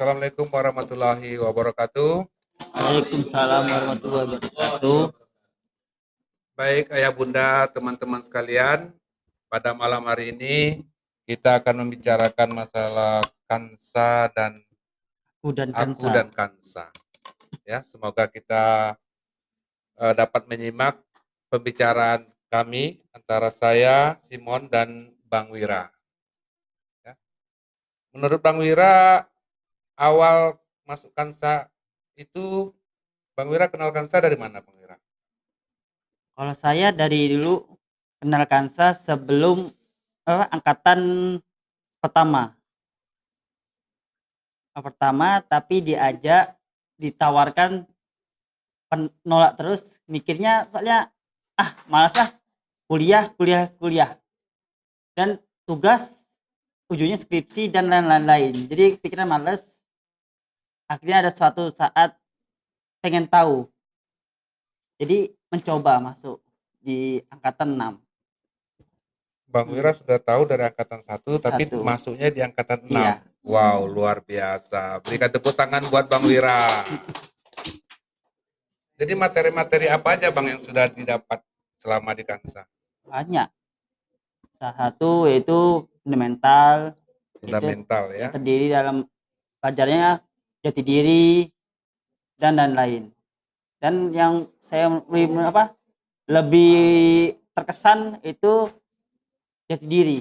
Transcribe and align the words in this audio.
Assalamualaikum 0.00 0.48
warahmatullahi 0.48 1.36
wabarakatuh. 1.36 2.24
Waalaikumsalam 2.72 3.68
warahmatullahi 3.68 4.32
wabarakatuh. 4.32 5.00
Baik 6.56 6.88
ayah 6.96 7.12
bunda 7.12 7.68
teman-teman 7.68 8.24
sekalian, 8.24 8.96
pada 9.52 9.76
malam 9.76 10.00
hari 10.08 10.32
ini 10.32 10.88
kita 11.28 11.60
akan 11.60 11.84
membicarakan 11.84 12.48
masalah 12.48 13.20
kansa 13.44 14.32
dan 14.32 14.64
Aku 15.44 15.52
dan 15.52 15.68
aku 15.68 15.76
Kansa. 15.76 16.08
dan 16.16 16.28
kansa. 16.32 16.84
Ya, 17.68 17.84
semoga 17.84 18.24
kita 18.24 18.96
eh, 20.00 20.14
dapat 20.16 20.48
menyimak 20.48 20.96
pembicaraan 21.52 22.24
kami 22.48 23.04
antara 23.12 23.52
saya, 23.52 24.16
Simon 24.24 24.64
dan 24.64 25.12
Bang 25.28 25.52
Wira. 25.52 25.92
Ya. 27.04 27.20
Menurut 28.16 28.40
Bang 28.40 28.64
Wira, 28.64 29.28
awal 30.00 30.56
masuk 30.88 31.12
kansa 31.12 31.68
itu 32.16 32.72
Bang 33.36 33.52
Wira 33.52 33.68
kenal 33.68 33.92
kansa 33.92 34.24
dari 34.24 34.40
mana 34.40 34.64
Bang 34.64 34.76
Wira? 34.80 34.96
Kalau 36.40 36.56
saya 36.56 36.88
dari 36.88 37.36
dulu 37.36 37.68
kenal 38.16 38.48
Kansa 38.48 38.96
sebelum 38.96 39.68
apa, 40.24 40.48
angkatan 40.48 41.00
pertama. 42.00 42.56
Pertama 44.72 45.44
tapi 45.44 45.84
diajak 45.84 46.56
ditawarkan 46.96 47.84
penolak 48.88 49.60
terus 49.60 50.00
mikirnya 50.08 50.64
soalnya 50.72 51.12
ah 51.60 51.76
malas 51.88 52.16
ah 52.16 52.32
kuliah 52.88 53.28
kuliah 53.36 53.68
kuliah 53.76 54.16
dan 55.12 55.36
tugas 55.68 56.24
ujungnya 56.88 57.20
skripsi 57.20 57.68
dan 57.68 57.92
lain-lain 57.92 58.66
jadi 58.66 58.96
pikiran 58.96 59.28
males 59.28 59.79
akhirnya 60.90 61.22
ada 61.22 61.30
suatu 61.30 61.70
saat 61.70 62.18
pengen 62.98 63.24
tahu 63.24 63.70
jadi 64.98 65.30
mencoba 65.48 66.02
masuk 66.02 66.42
di 66.78 67.22
angkatan 67.30 67.78
6 67.78 68.02
Bang 69.46 69.66
Hmm. 69.66 69.74
Wira 69.74 69.90
sudah 69.90 70.14
tahu 70.16 70.46
dari 70.46 70.62
angkatan 70.62 71.02
satu, 71.02 71.42
tapi 71.42 71.66
Satu. 71.66 71.82
masuknya 71.82 72.30
di 72.30 72.38
angkatan 72.38 72.86
6. 72.86 72.94
Iya. 72.94 73.18
Wow, 73.42 73.82
luar 73.82 74.22
biasa. 74.22 75.02
Berikan 75.02 75.26
tepuk 75.26 75.58
tangan 75.58 75.82
buat 75.90 76.06
Bang 76.06 76.22
Wira. 76.22 76.70
Jadi 78.94 79.12
materi-materi 79.12 79.90
apa 79.90 80.14
aja 80.14 80.30
Bang 80.30 80.46
yang 80.46 80.62
sudah 80.62 80.86
didapat 80.86 81.42
selama 81.76 82.12
di 82.12 82.22
Kansa? 82.22 82.62
banyak 83.02 83.48
salah 84.54 84.76
satu 84.78 85.26
yaitu 85.26 85.82
fundamental 85.98 86.94
Fundamental 87.34 88.12
ya. 88.12 88.18
yang 88.22 88.30
terdiri 88.30 88.66
dalam 88.70 88.96
pelajarannya 89.58 90.22
jati 90.60 90.80
diri 90.80 91.48
dan 92.36 92.56
lain-lain 92.56 93.08
dan 93.80 94.12
yang 94.12 94.34
saya 94.60 94.88
lebih 95.08 95.40
apa 95.40 95.72
lebih 96.28 96.74
terkesan 97.52 98.20
itu 98.22 98.68
jati 99.66 99.86
diri 99.86 100.20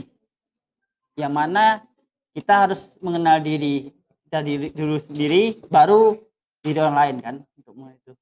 yang 1.16 1.32
mana 1.32 1.84
kita 2.32 2.68
harus 2.68 2.96
mengenal 3.00 3.40
diri 3.40 3.92
kita 4.28 4.40
diri 4.40 4.68
dulu 4.72 4.96
sendiri 4.96 5.60
baru 5.68 6.16
diri 6.62 6.78
orang 6.80 6.98
lain 6.98 7.16
kan 7.20 7.36
untuk 7.56 7.74
mulai 7.76 7.96
itu 7.98 8.14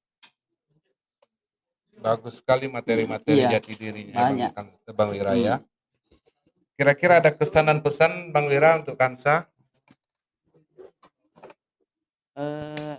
Bagus 1.97 2.45
sekali 2.45 2.69
materi-materi 2.69 3.41
Iya, 3.41 3.57
jati 3.57 3.73
dirinya 3.73 4.21
banyak. 4.21 4.53
Bang, 4.53 4.69
Kan- 4.85 4.93
Bang 4.93 5.09
Wira 5.17 5.33
Hmm. 5.33 5.41
ya. 5.41 5.55
Kira-kira 6.77 7.17
ada 7.17 7.33
kesan 7.33 7.65
dan 7.65 7.81
pesan 7.81 8.29
Bang 8.29 8.45
Wira 8.45 8.77
untuk 8.77 8.93
Kansa? 8.93 9.49
Eh, 12.37 12.95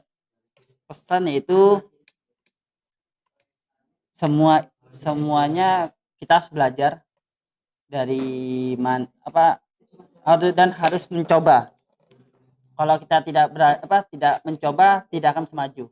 pesan 0.91 1.31
itu 1.31 1.79
semua 4.11 4.67
semuanya 4.91 5.95
kita 6.19 6.43
harus 6.43 6.51
belajar 6.51 6.99
dari 7.87 8.75
man 8.77 9.07
apa 9.23 9.63
harus 10.27 10.51
dan 10.53 10.75
harus 10.75 11.07
mencoba 11.09 11.71
kalau 12.75 12.95
kita 12.99 13.23
tidak 13.23 13.47
ber, 13.55 13.63
apa 13.79 14.03
tidak 14.11 14.43
mencoba 14.43 15.07
tidak 15.09 15.33
akan 15.39 15.47
semaju 15.47 15.87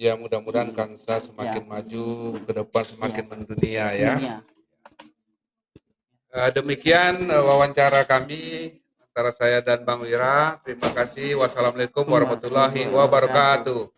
Ya 0.00 0.16
mudah-mudahan. 0.16 0.72
Kansa 0.72 1.20
semakin 1.20 1.60
Ya. 1.60 1.68
maju 1.68 2.04
ke 2.40 2.52
depan 2.56 2.84
semakin 2.88 3.20
Iya. 3.20 3.28
mendunia 3.36 3.86
ya. 3.92 4.12
dunia. 4.16 4.36
Eh, 6.32 6.50
demikian 6.56 7.28
eh, 7.28 7.42
wawancara 7.44 8.08
kami 8.08 8.79
antara 9.10 9.34
saya 9.34 9.58
dan 9.58 9.82
Bang 9.82 10.06
Wira. 10.06 10.62
Terima 10.62 10.86
kasih. 10.94 11.34
Wassalamualaikum 11.34 12.06
warahmatullahi 12.06 12.86
wabarakatuh. 12.94 13.90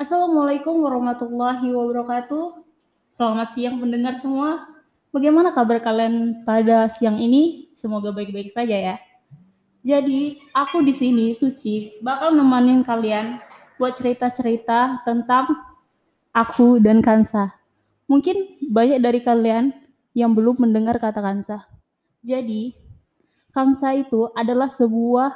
Assalamualaikum 0.00 0.80
warahmatullahi 0.80 1.68
wabarakatuh. 1.68 2.64
Selamat 3.12 3.52
siang 3.52 3.76
pendengar 3.76 4.16
semua. 4.16 4.64
Bagaimana 5.12 5.52
kabar 5.52 5.76
kalian 5.76 6.40
pada 6.48 6.88
siang 6.88 7.20
ini? 7.20 7.68
Semoga 7.76 8.08
baik-baik 8.16 8.48
saja 8.48 8.72
ya. 8.72 8.96
Jadi, 9.84 10.40
aku 10.56 10.80
di 10.80 10.96
sini 10.96 11.36
Suci 11.36 12.00
bakal 12.00 12.32
nemenin 12.32 12.80
kalian 12.80 13.44
buat 13.76 13.92
cerita-cerita 13.92 15.04
tentang 15.04 15.52
aku 16.32 16.80
dan 16.80 17.04
Kansa. 17.04 17.52
Mungkin 18.08 18.56
banyak 18.72 19.04
dari 19.04 19.20
kalian 19.20 19.76
yang 20.16 20.32
belum 20.32 20.64
mendengar 20.64 20.96
kata 20.96 21.20
Kansa. 21.20 21.68
Jadi, 22.24 22.79
Kansa 23.54 23.94
itu 23.98 24.30
adalah 24.34 24.70
sebuah 24.70 25.30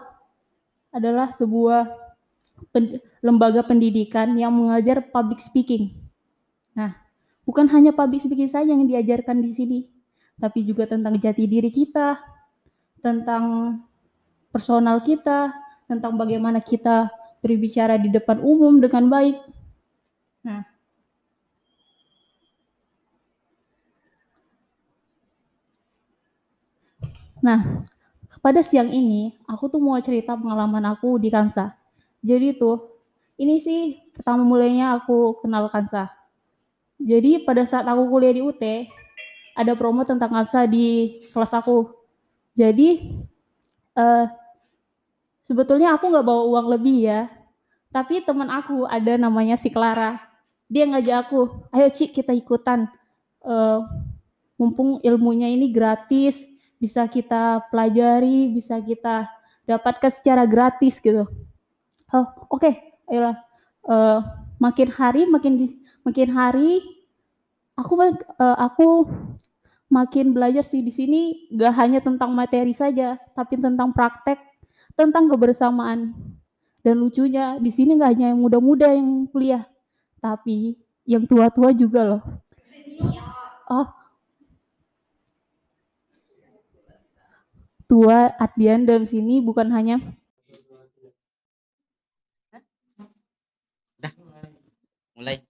adalah 0.95 1.29
sebuah 1.35 1.91
pen- 2.75 3.03
lembaga 3.25 3.63
pendidikan 3.67 4.35
yang 4.39 4.53
mengajar 4.55 5.03
public 5.11 5.41
speaking. 5.43 5.95
Nah, 6.77 6.97
bukan 7.49 7.67
hanya 7.73 7.93
public 7.95 8.23
speaking 8.25 8.51
saja 8.51 8.73
yang 8.73 8.87
diajarkan 8.87 9.43
di 9.43 9.51
sini, 9.55 9.79
tapi 10.39 10.65
juga 10.67 10.89
tentang 10.91 11.17
jati 11.19 11.45
diri 11.49 11.71
kita, 11.73 12.19
tentang 13.03 13.77
personal 14.55 15.03
kita, 15.05 15.53
tentang 15.91 16.17
bagaimana 16.17 16.61
kita 16.65 17.11
berbicara 17.45 18.01
di 18.01 18.09
depan 18.09 18.41
umum 18.41 18.81
dengan 18.81 19.07
baik. 19.13 19.37
Nah, 20.45 20.63
Nah, 27.43 27.85
pada 28.45 28.61
siang 28.61 28.93
ini 28.93 29.33
aku 29.49 29.73
tuh 29.73 29.81
mau 29.81 29.97
cerita 30.05 30.37
pengalaman 30.37 30.85
aku 30.93 31.17
di 31.17 31.33
Kansa. 31.33 31.73
Jadi 32.21 32.53
tuh, 32.61 33.01
ini 33.41 33.57
sih 33.57 33.97
pertama 34.13 34.45
mulainya 34.45 35.01
aku 35.01 35.41
kenal 35.41 35.73
Kansa. 35.73 36.13
Jadi 37.01 37.41
pada 37.41 37.65
saat 37.65 37.89
aku 37.89 38.05
kuliah 38.13 38.37
di 38.37 38.45
UT, 38.45 38.61
ada 39.57 39.73
promo 39.73 40.05
tentang 40.05 40.29
Kansa 40.29 40.69
di 40.69 41.17
kelas 41.33 41.57
aku. 41.57 41.89
Jadi 42.53 43.17
eh, 43.97 44.27
sebetulnya 45.49 45.97
aku 45.97 46.13
nggak 46.13 46.27
bawa 46.29 46.45
uang 46.45 46.67
lebih 46.77 47.01
ya, 47.01 47.33
tapi 47.97 48.21
teman 48.21 48.53
aku 48.53 48.85
ada 48.85 49.17
namanya 49.17 49.57
si 49.57 49.73
Clara. 49.73 50.21
Dia 50.69 50.85
ngajak 50.85 51.17
aku, 51.17 51.65
ayo 51.73 51.89
Ci 51.89 52.13
kita 52.13 52.37
ikutan. 52.37 52.93
Eh, 53.41 53.81
mumpung 54.61 55.01
ilmunya 55.01 55.49
ini 55.49 55.73
gratis, 55.73 56.54
bisa 56.83 57.07
kita 57.09 57.65
pelajari, 57.73 58.51
bisa 58.53 58.79
kita 58.83 59.29
dapatkan 59.65 60.11
secara 60.13 60.45
gratis 60.45 61.01
gitu. 61.01 61.25
Oh, 62.13 62.27
oke, 62.53 62.71
ayolah. 63.11 63.37
Eh, 63.85 64.21
makin 64.61 64.89
hari 64.95 65.23
makin 65.29 65.55
di- 65.61 65.77
makin 66.07 66.29
hari 66.33 66.81
aku 67.79 67.93
eh, 68.05 68.57
aku 68.67 68.89
makin 69.91 70.35
belajar 70.35 70.65
sih 70.67 70.83
di 70.83 70.91
sini 70.93 71.21
gak 71.55 71.75
hanya 71.81 72.01
tentang 72.03 72.33
materi 72.35 72.73
saja, 72.75 73.17
tapi 73.37 73.57
tentang 73.61 73.95
praktek, 73.95 74.39
tentang 74.99 75.31
kebersamaan. 75.31 76.15
Dan 76.85 77.01
lucunya 77.01 77.57
di 77.61 77.71
sini 77.73 77.97
gak 77.97 78.13
hanya 78.17 78.27
yang 78.35 78.41
muda-muda 78.45 78.93
yang 78.93 79.25
kuliah, 79.33 79.65
tapi 80.21 80.77
yang 81.09 81.25
tua-tua 81.29 81.73
juga 81.77 82.03
loh. 82.05 82.23
Oh, 83.71 83.87
tua 87.85 88.33
artian 88.41 88.89
dalam 88.89 89.05
sini 89.05 89.41
bukan 89.41 89.71
hanya 89.71 90.01
mulai 95.15 95.41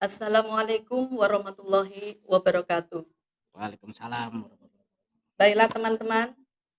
Assalamualaikum 0.00 1.12
warahmatullahi 1.12 2.24
wabarakatuh. 2.24 3.04
Waalaikumsalam. 3.52 4.48
Baiklah 5.36 5.68
teman-teman, 5.68 6.32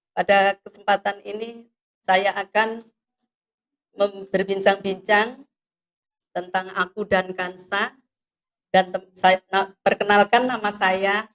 pada 0.10 0.58
kesempatan 0.66 1.22
ini 1.22 1.70
saya 2.02 2.34
akan 2.34 2.82
berbincang-bincang 4.34 5.38
tentang 6.34 6.74
aku 6.74 7.06
dan 7.06 7.30
Kansa 7.38 7.94
dan 8.74 8.90
saya 9.14 9.38
na- 9.54 9.70
perkenalkan 9.86 10.50
nama 10.50 10.74
saya 10.74 11.30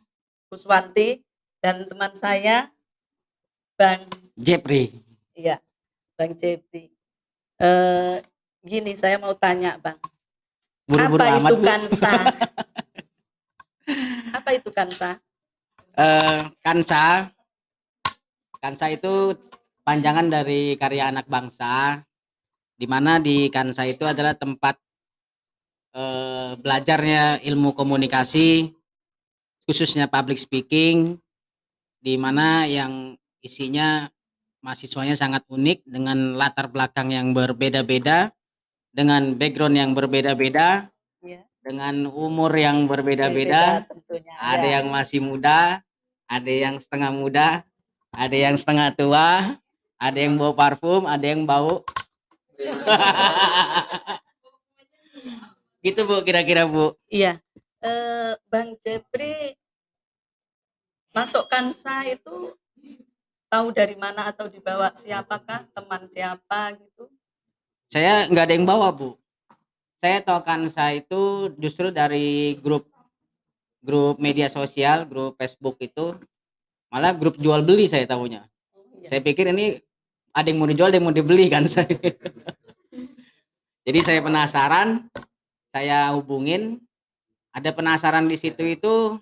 Kuswanti 0.50 1.22
dan 1.60 1.86
teman 1.88 2.12
saya 2.16 2.70
Bang 3.76 4.08
Jepri. 4.36 5.04
Iya, 5.36 5.60
Bang 6.16 6.32
Jepri. 6.36 6.88
Eh, 7.56 8.16
gini, 8.64 8.96
saya 8.96 9.20
mau 9.20 9.32
tanya, 9.36 9.76
Bang. 9.80 10.00
Buru-buru 10.88 11.20
apa 11.24 11.36
amat, 11.40 11.50
itu 11.50 11.56
kansa? 11.60 12.12
apa 14.38 14.50
itu 14.56 14.70
kansa? 14.72 15.10
Eh, 15.96 16.40
Kansa. 16.60 17.32
Kansa 18.60 18.86
itu 18.92 19.36
panjangan 19.84 20.28
dari 20.28 20.76
karya 20.76 21.08
anak 21.08 21.28
bangsa, 21.28 22.04
di 22.76 22.84
mana 22.88 23.16
di 23.16 23.48
Kansa 23.48 23.88
itu 23.88 24.04
adalah 24.04 24.36
tempat 24.36 24.76
eh, 25.96 26.52
belajarnya 26.60 27.44
ilmu 27.44 27.72
komunikasi, 27.72 28.72
khususnya 29.64 30.08
public 30.08 30.36
speaking, 30.36 31.16
di 32.00 32.14
mana 32.20 32.64
yang 32.68 33.16
isinya 33.40 34.08
mahasiswanya 34.64 35.14
sangat 35.14 35.46
unik 35.46 35.86
dengan 35.86 36.34
latar 36.34 36.66
belakang 36.66 37.14
yang 37.14 37.30
berbeda-beda, 37.30 38.34
dengan 38.90 39.36
background 39.38 39.76
yang 39.78 39.90
berbeda-beda, 39.94 40.90
Iya. 41.22 41.46
dengan 41.62 42.08
umur 42.10 42.50
yang 42.56 42.90
berbeda-beda. 42.90 43.86
ada 44.40 44.66
Ya. 44.66 44.80
yang 44.80 44.90
masih 44.90 45.22
muda, 45.22 45.84
ada 46.26 46.50
yang 46.50 46.82
setengah 46.82 47.12
muda, 47.14 47.48
ada 48.10 48.36
yang 48.36 48.56
setengah 48.58 48.90
tua, 48.96 49.54
ada 50.00 50.18
yang 50.18 50.34
bau 50.34 50.56
parfum, 50.56 51.06
ada 51.06 51.22
yang 51.22 51.46
bau. 51.46 51.84
gitu 55.84 56.02
bu, 56.08 56.24
kira-kira 56.26 56.66
bu. 56.66 56.96
Iya. 57.06 57.38
Eh, 57.84 58.32
Bang 58.50 58.74
Jepri 58.82 59.54
masuk 61.16 61.48
kansa 61.48 62.04
itu 62.04 62.52
tahu 63.48 63.72
dari 63.72 63.96
mana 63.96 64.28
atau 64.28 64.52
dibawa 64.52 64.92
siapakah 64.92 65.64
teman 65.72 66.04
siapa 66.12 66.76
gitu? 66.76 67.08
Saya 67.88 68.28
nggak 68.28 68.44
ada 68.44 68.54
yang 68.54 68.68
bawa 68.68 68.92
bu. 68.92 69.16
Saya 69.96 70.20
tahu 70.20 70.44
Kansa 70.44 70.92
itu 70.92 71.50
justru 71.56 71.88
dari 71.88 72.58
grup 72.60 72.84
grup 73.80 74.20
media 74.20 74.50
sosial, 74.50 75.06
grup 75.08 75.38
Facebook 75.40 75.80
itu, 75.80 76.18
malah 76.92 77.16
grup 77.16 77.38
jual 77.40 77.64
beli 77.64 77.88
saya 77.88 78.04
tahunya. 78.04 78.44
Oh, 78.76 78.84
iya. 79.00 79.08
Saya 79.08 79.20
pikir 79.24 79.48
ini 79.54 79.78
ada 80.34 80.46
yang 80.50 80.58
mau 80.60 80.68
dijual, 80.68 80.90
ada 80.92 80.98
yang 81.00 81.06
mau 81.08 81.16
dibeli 81.16 81.48
kan 81.48 81.64
saya. 81.72 81.88
Jadi 83.86 83.98
saya 84.02 84.20
penasaran, 84.20 85.06
saya 85.70 86.12
hubungin. 86.12 86.82
Ada 87.56 87.72
penasaran 87.72 88.28
di 88.28 88.36
situ 88.36 88.60
itu 88.60 89.16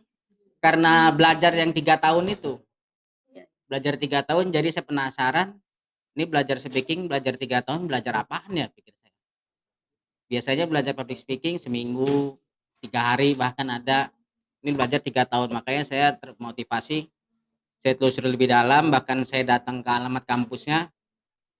karena 0.64 1.12
belajar 1.12 1.52
yang 1.52 1.76
tiga 1.76 2.00
tahun 2.00 2.32
itu. 2.32 2.56
Iya. 3.28 3.44
Belajar 3.68 4.00
tiga 4.00 4.24
tahun, 4.24 4.48
jadi 4.48 4.72
saya 4.72 4.88
penasaran. 4.88 5.60
Ini 6.16 6.24
belajar 6.24 6.56
speaking, 6.56 7.04
belajar 7.04 7.36
tiga 7.36 7.60
tahun, 7.60 7.84
belajar 7.84 8.24
apaan 8.24 8.56
ya 8.56 8.72
pikir 8.72 8.96
saya. 8.96 9.12
Biasanya 10.32 10.64
belajar 10.64 10.96
public 10.96 11.20
speaking 11.20 11.60
seminggu, 11.60 12.40
tiga 12.80 13.12
hari 13.12 13.36
bahkan 13.36 13.68
ada. 13.68 14.08
Ini 14.64 14.72
belajar 14.72 15.04
tiga 15.04 15.28
tahun, 15.28 15.52
makanya 15.52 15.84
saya 15.84 16.16
termotivasi 16.16 17.12
saya 17.84 18.00
telusuri 18.00 18.32
lebih 18.32 18.48
dalam 18.48 18.88
bahkan 18.88 19.20
saya 19.28 19.44
datang 19.44 19.84
ke 19.84 19.90
alamat 19.92 20.24
kampusnya 20.24 20.88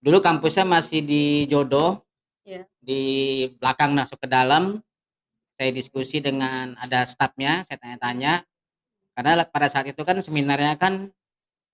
dulu 0.01 0.25
kampusnya 0.25 0.65
masih 0.65 1.05
di 1.05 1.45
Jodoh 1.45 2.01
Iya. 2.45 2.69
di 2.77 3.03
belakang 3.57 3.97
masuk 3.97 4.21
ke 4.21 4.29
dalam 4.29 4.77
saya 5.57 5.71
diskusi 5.73 6.21
dengan 6.21 6.77
ada 6.77 7.09
stafnya 7.09 7.65
saya 7.65 7.81
tanya-tanya 7.81 8.45
karena 9.15 9.47
pada 9.47 9.71
saat 9.71 9.87
itu 9.87 10.03
kan 10.03 10.19
seminarnya 10.19 10.75
kan 10.75 11.09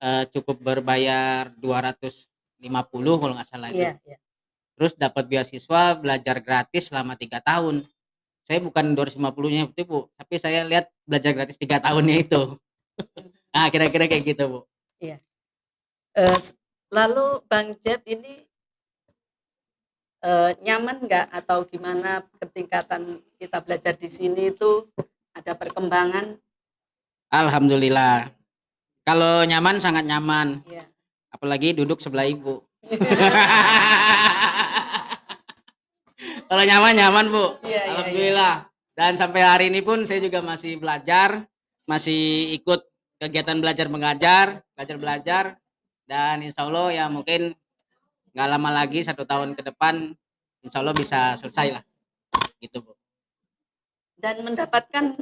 eh, 0.01 0.25
cukup 0.33 0.61
berbayar 0.61 1.49
250 1.57 3.21
kalau 3.21 3.33
nggak 3.37 3.49
salah 3.49 3.69
itu. 3.73 3.81
Iya, 3.85 3.97
iya. 4.05 4.19
terus 4.77 4.97
dapat 4.97 5.29
beasiswa 5.29 5.97
belajar 6.01 6.41
gratis 6.41 6.89
selama 6.89 7.13
tiga 7.17 7.41
tahun. 7.45 7.85
Saya 8.49 8.65
bukan 8.65 8.97
250 8.97 9.53
nya 9.53 9.69
itu 9.69 9.85
bu. 9.85 10.09
Tapi 10.17 10.35
saya 10.41 10.65
lihat 10.65 10.89
belajar 11.05 11.33
gratis 11.37 11.61
tiga 11.61 11.81
tahunnya 11.81 12.17
itu. 12.25 12.43
Nah 13.51 13.67
kira-kira 13.67 14.07
kayak 14.07 14.23
gitu 14.31 14.45
bu. 14.47 14.61
S- 16.15 16.55
lalu 16.91 17.43
Bang 17.47 17.79
Jep 17.83 18.03
ini 18.07 18.47
eh, 20.23 20.51
nyaman 20.63 21.07
nggak 21.07 21.27
atau 21.33 21.65
gimana 21.65 22.27
ketingkatan 22.43 23.23
kita 23.39 23.59
belajar 23.63 23.95
di 23.97 24.09
sini 24.11 24.51
itu? 24.51 24.91
Ada 25.31 25.55
perkembangan? 25.55 26.37
Alhamdulillah. 27.31 28.27
Kalau 29.07 29.47
nyaman 29.47 29.79
sangat 29.79 30.03
nyaman, 30.03 30.67
Ya. 30.67 30.85
apalagi 31.31 31.71
duduk 31.73 32.03
sebelah 32.03 32.27
ibu. 32.27 32.59
Kalau 36.51 36.63
nyaman 36.67 36.99
nyaman 36.99 37.27
bu. 37.31 37.55
Iya, 37.63 37.71
iya, 37.71 37.71
iya. 37.71 37.83
Alhamdulillah. 37.95 38.55
Dan 38.99 39.15
sampai 39.15 39.41
hari 39.47 39.65
ini 39.71 39.81
pun 39.81 40.03
saya 40.03 40.19
juga 40.19 40.43
masih 40.43 40.77
belajar, 40.83 41.47
masih 41.87 42.53
ikut 42.59 42.83
kegiatan 43.23 43.57
belajar 43.63 43.87
mengajar, 43.87 44.61
belajar 44.75 44.97
belajar, 44.99 45.45
dan 46.11 46.43
insya 46.43 46.67
Allah 46.67 46.91
ya 46.91 47.07
mungkin 47.07 47.55
nggak 48.35 48.49
lama 48.51 48.71
lagi 48.75 49.01
satu 49.07 49.23
tahun 49.23 49.55
ke 49.55 49.63
depan, 49.71 50.13
insya 50.67 50.83
Allah 50.83 50.93
bisa 50.99 51.39
selesai 51.39 51.79
lah. 51.79 51.85
Gitu 52.59 52.83
bu. 52.83 52.93
Dan 54.21 54.43
mendapatkan 54.45 55.17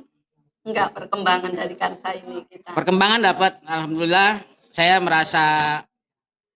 nggak 0.66 0.88
perkembangan 0.94 1.52
dari 1.54 1.74
Kansa 1.78 2.14
ini 2.14 2.42
kita? 2.48 2.74
Perkembangan 2.74 3.20
dapat, 3.34 3.52
alhamdulillah. 3.66 4.42
Saya 4.74 4.98
merasa 5.02 5.44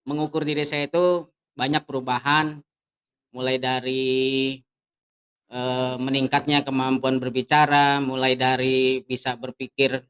mengukur 0.06 0.42
diri 0.42 0.66
saya 0.66 0.86
itu 0.86 1.26
banyak 1.54 1.82
perubahan, 1.84 2.60
mulai 3.32 3.56
dari 3.56 4.56
eh, 5.52 5.94
meningkatnya 5.98 6.64
kemampuan 6.64 7.22
berbicara, 7.22 8.02
mulai 8.02 8.34
dari 8.34 9.02
bisa 9.04 9.34
berpikir 9.36 10.02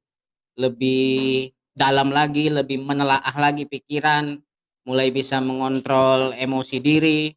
lebih 0.59 1.51
dalam 1.73 2.13
lagi, 2.13 2.53
lebih 2.53 2.85
menelaah 2.85 3.33
lagi 3.37 3.65
pikiran, 3.65 4.37
mulai 4.85 5.09
bisa 5.09 5.41
mengontrol 5.41 6.37
emosi 6.37 6.77
diri, 6.83 7.33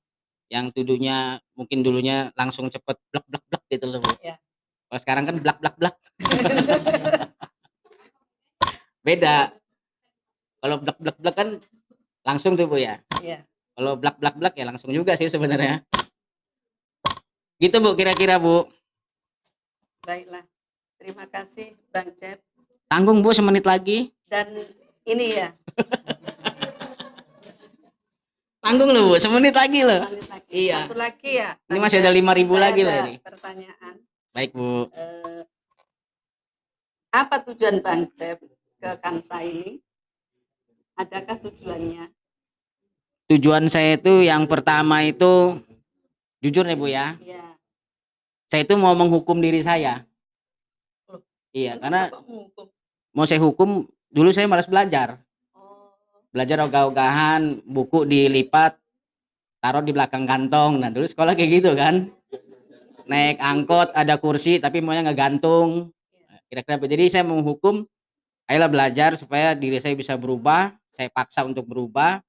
yang 0.51 0.69
tuduhnya 0.69 1.41
mungkin 1.57 1.81
dulunya 1.81 2.29
langsung 2.37 2.69
cepet 2.69 2.97
blak 3.09 3.25
blak 3.25 3.43
blak 3.49 3.63
gitu 3.71 3.85
loh. 3.89 4.03
Ya. 4.21 4.37
Kalau 4.95 5.03
sekarang 5.03 5.27
kan 5.27 5.35
blak 5.43 5.59
blak 5.59 5.75
blak. 5.75 5.95
Beda. 9.03 9.51
Kalau 10.63 10.79
blak 10.79 10.95
blak 11.03 11.17
blak 11.19 11.35
kan 11.35 11.59
langsung 12.23 12.55
tuh 12.55 12.63
Bu 12.63 12.79
ya. 12.79 13.03
Iya. 13.19 13.43
Kalau 13.75 13.99
blak 13.99 14.23
blak 14.23 14.39
blak 14.39 14.55
ya 14.55 14.63
langsung 14.63 14.95
juga 14.95 15.19
sih 15.19 15.27
sebenarnya. 15.27 15.83
Gitu 17.59 17.75
Bu 17.83 17.91
kira-kira 17.99 18.39
Bu. 18.39 18.71
Baiklah. 20.07 20.47
Terima 20.95 21.27
kasih 21.27 21.75
Bang 21.91 22.15
Jep. 22.15 22.39
Tanggung 22.87 23.19
Bu 23.19 23.35
semenit 23.35 23.67
lagi. 23.67 24.15
Dan 24.31 24.47
ini 25.03 25.35
ya, 25.35 25.51
Tanggung 28.63 28.95
loh 28.95 29.11
Bu, 29.11 29.19
semenit 29.19 29.51
lagi 29.51 29.83
loh. 29.83 30.07
lanjut 30.07 30.31
lagi. 30.31 30.55
Iya. 30.55 30.87
Satu 30.87 30.95
lagi 30.95 31.31
ya. 31.35 31.59
Ini 31.67 31.79
masih 31.83 31.99
ada 31.99 32.15
5000 32.15 32.47
Saya 32.47 32.61
lagi 32.63 32.81
loh 32.87 32.95
ini. 33.03 33.15
Pertanyaan. 33.19 34.04
Baik 34.35 34.51
Bu. 34.51 34.91
eh, 34.91 35.47
apa 37.15 37.39
tujuan 37.47 37.79
Bang 37.79 38.11
Jep 38.19 38.43
ke 38.83 38.91
Kansa 38.99 39.39
ini? 39.39 39.79
Adakah 40.99 41.39
tujuannya? 41.39 42.11
Tujuan 43.31 43.71
saya 43.71 43.95
itu 43.95 44.27
yang 44.27 44.43
pertama 44.43 45.07
itu 45.07 45.55
jujur 46.43 46.67
nih 46.67 46.75
Bu 46.75 46.91
ya. 46.91 47.15
Ya. 47.23 47.55
Saya 48.51 48.67
itu 48.67 48.75
mau 48.75 48.91
menghukum 48.91 49.39
diri 49.39 49.63
saya. 49.63 50.03
Loh, 51.07 51.23
Iya, 51.55 51.79
karena 51.79 52.11
mau 53.15 53.23
saya 53.23 53.39
hukum 53.39 53.87
dulu 54.11 54.35
saya 54.35 54.51
malas 54.51 54.67
belajar. 54.67 55.15
Oh, 55.55 55.95
belajar 56.35 56.59
ogah-ogahan, 56.67 57.63
buku 57.63 58.03
dilipat, 58.03 58.75
taruh 59.63 59.79
di 59.79 59.95
belakang 59.95 60.27
kantong. 60.27 60.83
Nah, 60.83 60.91
dulu 60.91 61.07
sekolah 61.07 61.39
kayak 61.39 61.63
gitu 61.63 61.71
kan. 61.71 62.11
Naik 63.05 63.37
angkot, 63.37 63.93
ada 63.93 64.17
kursi, 64.17 64.57
tapi 64.57 64.81
maunya 64.81 65.05
nggak 65.05 65.19
gantung. 65.19 65.93
Kira-kira 66.49 66.81
begitu. 66.81 66.93
Jadi 66.97 67.05
saya 67.13 67.25
menghukum, 67.25 67.85
ayolah 68.49 68.69
belajar 68.69 69.13
supaya 69.17 69.53
diri 69.53 69.77
saya 69.77 69.93
bisa 69.93 70.17
berubah. 70.17 70.73
Saya 70.89 71.11
paksa 71.11 71.43
untuk 71.43 71.67
berubah, 71.67 72.23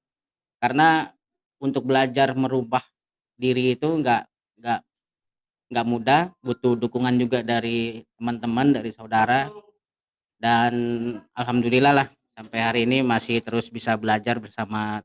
karena 0.58 1.14
untuk 1.62 1.86
belajar 1.86 2.34
merubah 2.34 2.82
diri 3.38 3.78
itu 3.78 3.86
nggak 3.86 4.26
nggak 4.58 4.80
nggak 5.70 5.86
mudah, 5.86 6.20
butuh 6.42 6.74
dukungan 6.74 7.14
juga 7.16 7.46
dari 7.46 8.02
teman-teman, 8.18 8.74
dari 8.74 8.90
saudara. 8.90 9.46
Dan 10.36 10.74
alhamdulillah 11.32 11.94
lah 11.94 12.08
sampai 12.36 12.58
hari 12.60 12.80
ini 12.84 13.00
masih 13.00 13.40
terus 13.40 13.72
bisa 13.72 13.96
belajar 13.96 14.36
bersama 14.36 15.00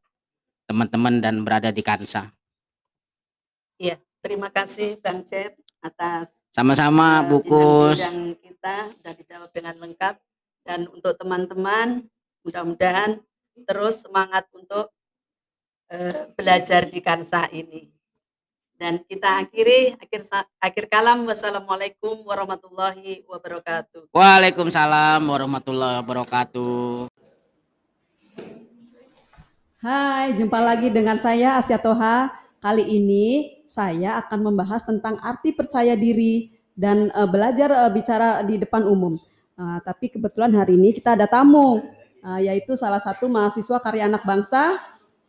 teman-teman 0.67 1.23
dan 1.23 1.45
berada 1.47 1.71
di 1.71 1.79
Kansa. 1.79 2.33
Terima 4.21 4.53
kasih 4.53 5.01
Bang 5.01 5.25
Jep 5.25 5.57
atas 5.81 6.29
Sama-sama 6.53 7.25
eh, 7.25 7.27
Bukus. 7.33 7.97
bincang-bincang 7.97 8.37
kita 8.45 8.75
sudah 8.93 9.13
dijawab 9.17 9.49
dengan 9.49 9.75
lengkap 9.81 10.15
dan 10.61 10.79
untuk 10.93 11.17
teman-teman 11.17 12.05
mudah-mudahan 12.45 13.17
terus 13.65 14.05
semangat 14.05 14.45
untuk 14.53 14.93
eh, 15.89 16.29
belajar 16.37 16.85
di 16.85 16.99
Kansa 17.01 17.49
ini. 17.49 17.89
Dan 18.81 18.97
kita 19.05 19.45
akhiri 19.45 19.93
akhir 19.93 20.25
akhir 20.57 20.85
kalam 20.89 21.29
wassalamualaikum 21.29 22.25
warahmatullahi 22.25 23.21
wabarakatuh. 23.29 24.09
Waalaikumsalam 24.09 25.21
warahmatullahi 25.21 26.01
wabarakatuh. 26.01 27.05
Hai, 29.81 30.33
jumpa 30.33 30.61
lagi 30.61 30.89
dengan 30.89 31.17
saya 31.17 31.61
Asya 31.61 31.77
Toha. 31.77 32.40
Kali 32.61 32.85
ini 32.85 33.57
saya 33.65 34.21
akan 34.21 34.53
membahas 34.53 34.85
tentang 34.85 35.17
arti 35.17 35.49
percaya 35.49 35.97
diri 35.97 36.53
dan 36.77 37.09
eh, 37.09 37.25
belajar 37.25 37.73
eh, 37.73 37.89
bicara 37.89 38.45
di 38.45 38.61
depan 38.61 38.85
umum. 38.85 39.17
Eh, 39.57 39.79
tapi 39.81 40.13
kebetulan 40.13 40.53
hari 40.53 40.77
ini 40.77 40.93
kita 40.93 41.17
ada 41.17 41.25
tamu, 41.25 41.81
eh, 42.21 42.39
yaitu 42.45 42.77
salah 42.77 43.01
satu 43.01 43.25
mahasiswa 43.25 43.81
karya 43.81 44.05
anak 44.05 44.21
bangsa, 44.29 44.77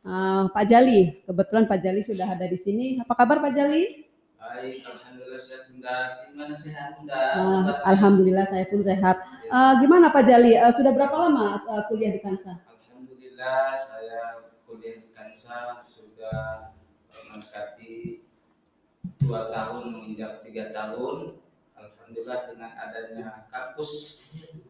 eh, 0.05 0.45
Pak 0.53 0.65
Jali. 0.69 1.25
Kebetulan 1.25 1.65
Pak 1.65 1.81
Jali 1.81 2.05
sudah 2.05 2.29
ada 2.37 2.45
di 2.45 2.61
sini. 2.61 3.01
Apa 3.01 3.17
kabar 3.17 3.41
Pak 3.41 3.53
Jali? 3.57 4.05
Baik, 4.37 4.85
alhamdulillah 4.85 5.41
sehat 5.41 5.63
Bunda. 5.73 5.97
Gimana 6.29 6.55
sehat 6.59 6.91
Bunda? 7.01 7.17
Eh, 7.17 7.63
Alhamdulillah 7.97 8.45
saya 8.45 8.65
pun 8.69 8.85
sehat. 8.85 9.17
Eh, 9.49 9.73
gimana 9.81 10.13
Pak 10.13 10.23
Jali? 10.29 10.53
Eh, 10.53 10.73
sudah 10.75 10.93
berapa 10.93 11.17
lama 11.17 11.57
eh, 11.57 11.83
kuliah 11.89 12.13
di 12.13 12.21
Kansa? 12.21 12.61
Alhamdulillah 12.69 13.73
saya 13.73 14.45
kuliah 14.69 15.01
di 15.01 15.09
Kansa 15.17 15.81
sudah 15.81 16.72
mendekati 17.33 18.21
dua 19.19 19.49
tahun 19.49 19.85
menginjak 19.89 20.45
tiga 20.45 20.71
tahun. 20.71 21.41
Alhamdulillah 21.73 22.41
dengan 22.47 22.71
adanya 22.79 23.49
kampus 23.51 24.23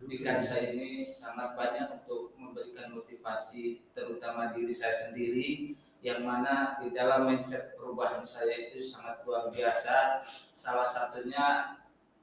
di 0.06 0.16
Kansa 0.22 0.62
ini 0.62 1.10
sangat 1.10 1.58
banyak 1.58 2.00
untuk 2.00 2.32
memberikan 2.38 2.94
motivasi 2.96 3.84
terutama 3.92 4.54
diri 4.56 4.72
saya 4.72 4.94
sendiri 4.96 5.76
yang 6.00 6.24
mana 6.24 6.80
di 6.80 6.94
dalam 6.94 7.28
mindset 7.28 7.76
perubahan 7.76 8.24
saya 8.24 8.70
itu 8.70 8.80
sangat 8.80 9.20
luar 9.26 9.52
biasa. 9.52 10.24
Salah 10.54 10.86
satunya 10.86 11.76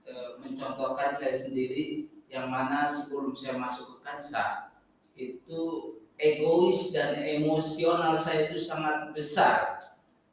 eh, 0.07 0.39
mencontohkan 0.41 1.13
saya 1.13 1.35
sendiri 1.35 2.09
yang 2.31 2.49
mana 2.49 2.87
sebelum 2.89 3.35
saya 3.35 3.59
masuk 3.59 3.99
ke 3.99 4.09
Kansa 4.09 4.73
itu 5.19 5.61
egois 6.19 6.91
dan 6.91 7.19
emosional 7.19 8.15
saya 8.15 8.51
itu 8.51 8.59
sangat 8.59 9.11
besar 9.15 9.78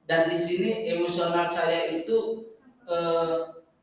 dan 0.07 0.31
di 0.31 0.39
sini 0.39 0.87
emosional 0.87 1.47
saya 1.47 1.91
itu 1.91 2.47
eh, 2.87 3.39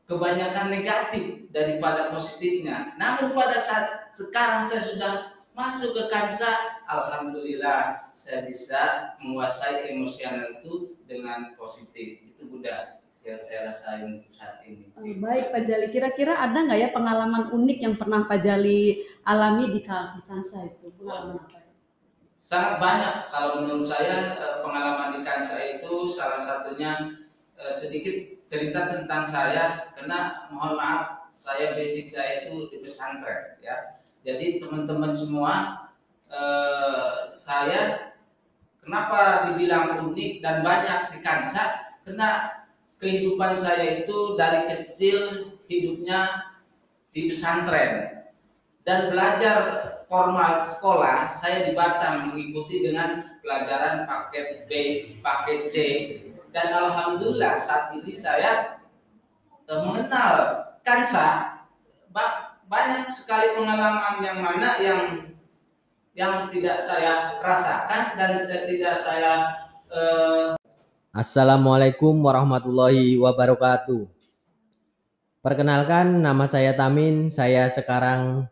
kebanyakan 0.08 0.72
negatif 0.72 1.48
daripada 1.52 2.12
positifnya. 2.12 2.96
Namun 2.96 3.36
pada 3.36 3.56
saat 3.60 4.12
sekarang 4.16 4.64
saya 4.64 4.84
sudah 4.88 5.14
masuk 5.54 5.94
ke 5.94 6.04
Kansa, 6.10 6.82
alhamdulillah 6.90 8.10
saya 8.16 8.48
bisa 8.48 9.14
menguasai 9.22 9.94
emosional 9.94 10.60
itu 10.60 10.98
dengan 11.06 11.54
positif. 11.60 12.24
Itu 12.26 12.48
Bunda 12.50 13.04
yang 13.24 13.40
saya 13.40 13.72
rasain 13.72 14.20
saat 14.36 14.64
ini. 14.68 14.92
Eh, 15.00 15.16
Baik 15.16 15.56
Pak 15.56 15.64
Jali, 15.64 15.88
kira-kira 15.88 16.44
ada 16.44 16.60
nggak 16.60 16.80
ya 16.80 16.90
pengalaman 16.92 17.52
unik 17.56 17.80
yang 17.80 17.96
pernah 17.96 18.28
Pak 18.28 18.40
Jali 18.44 19.00
alami 19.24 19.72
di, 19.72 19.80
di 19.80 20.22
Kansa 20.28 20.68
itu? 20.68 20.92
Pengalaman 21.00 21.40
apa? 21.40 21.63
Sangat 22.44 22.76
banyak. 22.76 23.32
Kalau 23.32 23.64
menurut 23.64 23.88
saya 23.88 24.36
eh, 24.36 24.60
pengalaman 24.60 25.16
di 25.16 25.20
Kansa 25.24 25.64
itu 25.64 26.12
salah 26.12 26.36
satunya 26.36 27.16
eh, 27.56 27.72
sedikit 27.72 28.44
cerita 28.44 28.92
tentang 28.92 29.24
saya. 29.24 29.96
Karena 29.96 30.52
mohon 30.52 30.76
maaf 30.76 31.32
saya 31.32 31.72
basic 31.72 32.12
saya 32.12 32.44
itu 32.44 32.68
di 32.68 32.84
pesantren 32.84 33.56
ya. 33.64 33.96
Jadi 34.28 34.60
teman-teman 34.60 35.16
semua 35.16 35.88
eh, 36.28 37.32
saya 37.32 38.12
kenapa 38.84 39.48
dibilang 39.48 40.12
unik 40.12 40.44
dan 40.44 40.60
banyak 40.68 41.16
di 41.16 41.20
Kansa? 41.24 41.96
Karena 42.04 42.60
kehidupan 43.00 43.56
saya 43.56 44.04
itu 44.04 44.36
dari 44.36 44.68
kecil 44.68 45.48
hidupnya 45.72 46.52
di 47.16 47.32
pesantren. 47.32 48.20
Dan 48.84 49.16
belajar 49.16 49.93
formal 50.14 50.62
sekolah 50.62 51.26
saya 51.26 51.66
di 51.66 51.74
Batam 51.74 52.30
mengikuti 52.30 52.86
dengan 52.86 53.34
pelajaran 53.42 54.06
paket 54.06 54.62
B, 54.70 54.72
paket 55.26 55.60
C 55.74 55.76
dan 56.54 56.70
alhamdulillah 56.70 57.58
saat 57.58 57.98
ini 57.98 58.14
saya 58.14 58.78
eh, 59.66 59.80
mengenal 59.82 60.62
Kansa 60.86 61.58
Ba- 62.14 62.62
banyak 62.70 63.10
sekali 63.10 63.58
pengalaman 63.58 64.22
yang 64.22 64.38
mana 64.38 64.78
yang 64.78 65.02
yang 66.14 66.46
tidak 66.54 66.78
saya 66.78 67.42
rasakan 67.42 68.14
dan 68.14 68.38
tidak 68.38 68.94
saya 68.94 69.34
eh, 69.90 70.54
Assalamualaikum 71.14 72.14
warahmatullahi 72.26 73.18
wabarakatuh. 73.22 74.10
Perkenalkan, 75.46 76.26
nama 76.26 76.50
saya 76.50 76.74
Tamin. 76.74 77.30
Saya 77.30 77.70
sekarang 77.70 78.50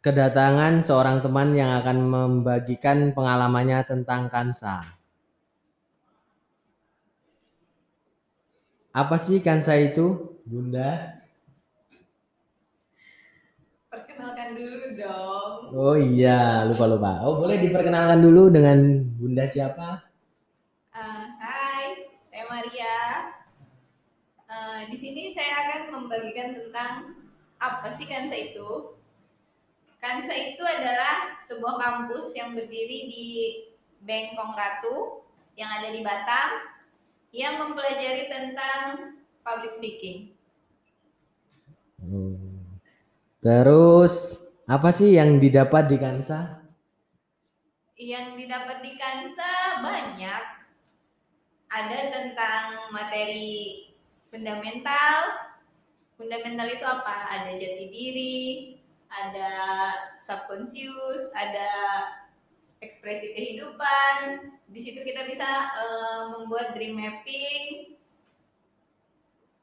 kedatangan 0.00 0.80
seorang 0.80 1.20
teman 1.20 1.52
yang 1.52 1.76
akan 1.84 1.98
membagikan 2.08 3.12
pengalamannya 3.12 3.84
tentang 3.84 4.32
Kansa. 4.32 4.96
Apa 8.96 9.20
sih 9.20 9.44
Kansa 9.44 9.76
itu, 9.76 10.40
Bunda? 10.48 11.20
Perkenalkan 13.92 14.56
dulu 14.56 14.82
dong. 14.96 15.58
Oh 15.76 15.96
iya, 16.00 16.64
lupa-lupa. 16.64 17.20
Oh, 17.28 17.36
boleh 17.36 17.60
diperkenalkan 17.60 18.24
dulu 18.24 18.48
dengan 18.48 19.04
Bunda 19.20 19.44
siapa? 19.44 20.00
Eh, 20.96 21.24
hai, 21.44 22.08
saya 22.24 22.44
Maria. 22.48 22.98
Eh, 24.48 24.80
di 24.90 24.96
sini 24.96 25.30
saya 25.30 25.68
akan 25.68 25.80
membagikan 25.92 26.56
tentang 26.56 27.14
apa 27.60 27.92
sih 27.94 28.08
Kansa 28.08 28.34
itu. 28.34 28.99
Kansa 30.00 30.32
itu 30.32 30.64
adalah 30.64 31.36
sebuah 31.44 31.76
kampus 31.76 32.32
yang 32.32 32.56
berdiri 32.56 33.12
di 33.12 33.28
Bengkong 34.00 34.56
Ratu 34.56 35.28
yang 35.60 35.68
ada 35.68 35.92
di 35.92 36.00
Batam 36.00 36.48
yang 37.36 37.60
mempelajari 37.60 38.32
tentang 38.32 39.12
public 39.44 39.76
speaking. 39.76 40.32
Oh. 42.00 42.40
Terus, 43.44 44.40
apa 44.64 44.88
sih 44.88 45.20
yang 45.20 45.36
didapat 45.36 45.84
di 45.92 46.00
Kansa? 46.00 46.64
Yang 48.00 48.40
didapat 48.40 48.80
di 48.80 48.92
Kansa 48.96 49.84
banyak. 49.84 50.44
Ada 51.68 51.98
tentang 52.08 52.88
materi 52.88 53.84
fundamental. 54.32 55.44
Fundamental 56.16 56.68
itu 56.72 56.84
apa? 56.88 57.32
Ada 57.36 57.56
jati 57.56 57.86
diri, 57.92 58.79
ada 59.10 59.52
subconscious, 60.22 61.28
ada 61.34 61.70
ekspresi 62.78 63.34
kehidupan. 63.34 64.48
Di 64.70 64.80
situ 64.80 65.02
kita 65.02 65.26
bisa 65.26 65.46
eh, 65.74 66.22
membuat 66.38 66.72
dream 66.72 66.96
mapping 66.96 67.98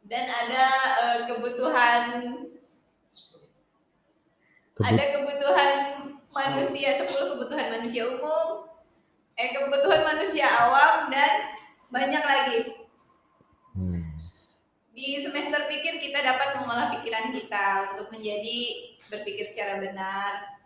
dan 0.08 0.26
ada 0.28 0.64
eh, 1.04 1.20
kebutuhan 1.28 2.04
ada 4.78 5.04
kebutuhan 5.10 5.74
manusia 6.32 7.02
10 7.02 7.34
kebutuhan 7.34 7.68
manusia 7.76 8.06
umum 8.08 8.70
eh 9.36 9.52
kebutuhan 9.52 10.06
manusia 10.06 10.48
awam 10.48 11.12
dan 11.12 11.60
banyak 11.92 12.24
lagi 12.24 12.60
Hmm. 13.78 14.10
di 14.90 15.22
semester 15.22 15.70
pikir 15.70 16.02
kita 16.02 16.18
dapat 16.26 16.58
mengolah 16.58 16.90
pikiran 16.98 17.30
kita 17.30 17.94
untuk 17.94 18.10
menjadi 18.10 18.97
berpikir 19.12 19.46
secara 19.48 19.80
benar. 19.82 20.58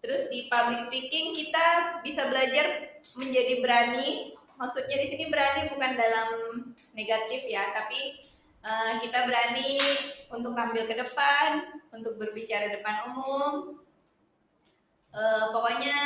Terus 0.00 0.32
di 0.32 0.48
public 0.48 0.88
speaking 0.88 1.36
kita 1.36 2.00
bisa 2.00 2.24
belajar 2.32 2.96
menjadi 3.20 3.60
berani. 3.60 4.32
Maksudnya 4.56 4.96
di 5.00 5.06
sini 5.08 5.28
berani 5.28 5.68
bukan 5.72 5.92
dalam 5.96 6.28
negatif 6.96 7.48
ya 7.48 7.72
tapi 7.72 8.28
eh, 8.64 8.92
kita 9.00 9.24
berani 9.28 9.80
untuk 10.32 10.52
tampil 10.56 10.84
ke 10.88 10.94
depan 10.96 11.64
untuk 11.92 12.16
berbicara 12.16 12.72
depan 12.72 13.12
umum. 13.12 13.80
Eh, 15.10 15.44
pokoknya 15.52 15.98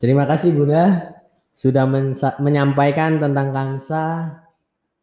Terima 0.00 0.24
kasih 0.24 0.56
Bunda 0.56 1.12
sudah 1.52 1.84
menyampaikan 2.40 3.20
tentang 3.20 3.52
Kansa 3.52 4.32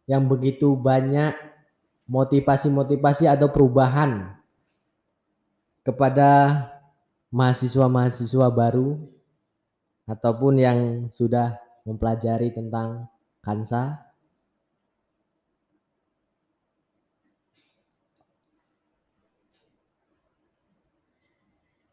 yang 0.09 0.25
begitu 0.25 0.73
banyak 0.73 1.37
motivasi-motivasi 2.09 3.29
atau 3.29 3.45
perubahan 3.53 4.33
kepada 5.85 6.65
mahasiswa-mahasiswa 7.29 8.49
baru 8.49 8.97
ataupun 10.09 10.65
yang 10.65 10.79
sudah 11.13 11.61
mempelajari 11.85 12.49
tentang 12.49 13.05
Kansa? 13.45 14.01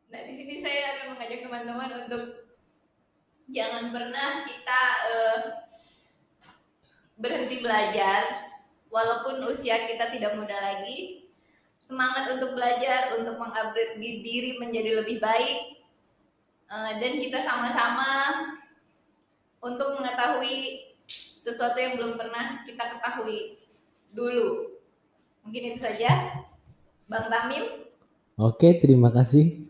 Nah, 0.08 0.23
di 0.25 0.32
sini 0.32 0.64
saya 0.64 0.96
akan 0.96 1.20
mengajak 1.20 1.40
teman-teman 1.44 1.90
untuk 2.08 2.44
jangan 3.54 3.94
pernah 3.94 4.42
kita 4.42 4.82
eh, 5.14 5.40
berhenti 7.14 7.62
belajar 7.62 8.50
walaupun 8.90 9.46
usia 9.46 9.87
kita 9.87 10.11
tidak 10.11 10.34
muda 10.34 10.58
lagi. 10.58 11.30
Semangat 11.84 12.32
untuk 12.34 12.56
belajar, 12.56 13.12
untuk 13.14 13.37
mengupgrade 13.37 14.00
di- 14.00 14.25
diri 14.25 14.56
menjadi 14.58 15.04
lebih 15.04 15.23
baik. 15.23 15.87
Eh, 16.66 16.92
dan 16.99 17.12
kita 17.23 17.38
sama-sama 17.46 18.11
untuk 19.62 20.02
mengetahui 20.02 20.90
sesuatu 21.44 21.78
yang 21.78 21.94
belum 21.94 22.18
pernah 22.18 22.66
kita 22.66 22.99
ketahui 22.99 23.62
dulu. 24.11 24.80
Mungkin 25.46 25.76
itu 25.76 25.80
saja. 25.84 26.42
Bang 27.04 27.28
Tamim. 27.28 27.84
Oke, 28.40 28.80
terima 28.80 29.12
kasih. 29.12 29.68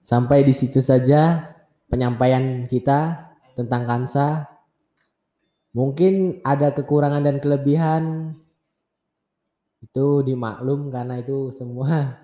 Sampai 0.00 0.40
di 0.40 0.56
situ 0.56 0.80
saja 0.80 1.52
penyampaian 1.88 2.68
kita 2.68 3.32
tentang 3.56 3.88
Kansa. 3.88 4.46
Mungkin 5.72 6.44
ada 6.44 6.72
kekurangan 6.72 7.24
dan 7.24 7.36
kelebihan 7.42 8.32
itu 9.84 10.22
dimaklum 10.24 10.90
karena 10.90 11.20
itu 11.20 11.52
semua 11.54 12.18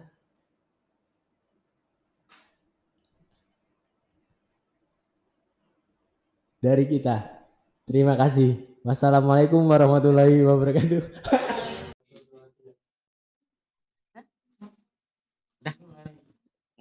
dari 6.64 6.88
kita. 6.88 7.28
Terima 7.84 8.16
kasih. 8.16 8.56
Wassalamualaikum 8.84 9.64
warahmatullahi 9.68 10.40
wabarakatuh. 10.40 11.02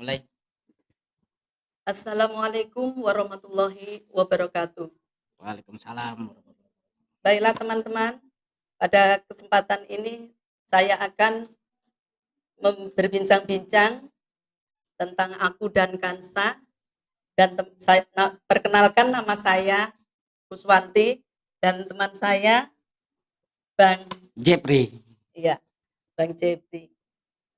mulai 0.04 0.20
Assalamualaikum 1.84 2.96
warahmatullahi 2.96 4.08
wabarakatuh. 4.08 4.88
Waalaikumsalam 5.36 6.32
Baiklah 7.20 7.52
teman-teman, 7.52 8.24
pada 8.80 9.20
kesempatan 9.28 9.84
ini 9.92 10.32
saya 10.72 10.96
akan 10.96 11.44
berbincang-bincang 12.96 14.08
tentang 14.96 15.36
aku 15.36 15.68
dan 15.68 16.00
Kansa 16.00 16.56
dan 17.36 17.60
saya 17.75 18.08
na- 18.16 18.40
perkenalkan 18.48 19.12
nama 19.12 19.36
saya 19.36 19.92
Kuswanti 20.48 21.20
dan 21.60 21.84
teman 21.84 22.16
saya 22.16 22.72
Bang 23.75 24.08
Jepri 24.40 25.04
Iya, 25.36 25.60
Bang 26.16 26.32
Jepri. 26.32 26.88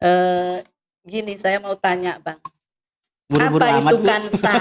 Eh, 0.01 0.58
gini, 1.05 1.38
saya 1.38 1.62
mau 1.62 1.77
tanya, 1.77 2.17
Bang. 2.17 2.41
Buru-buru 3.29 3.63
apa 3.65 3.77
amat 3.82 3.91
itu 3.91 4.00
kansa? 4.05 4.53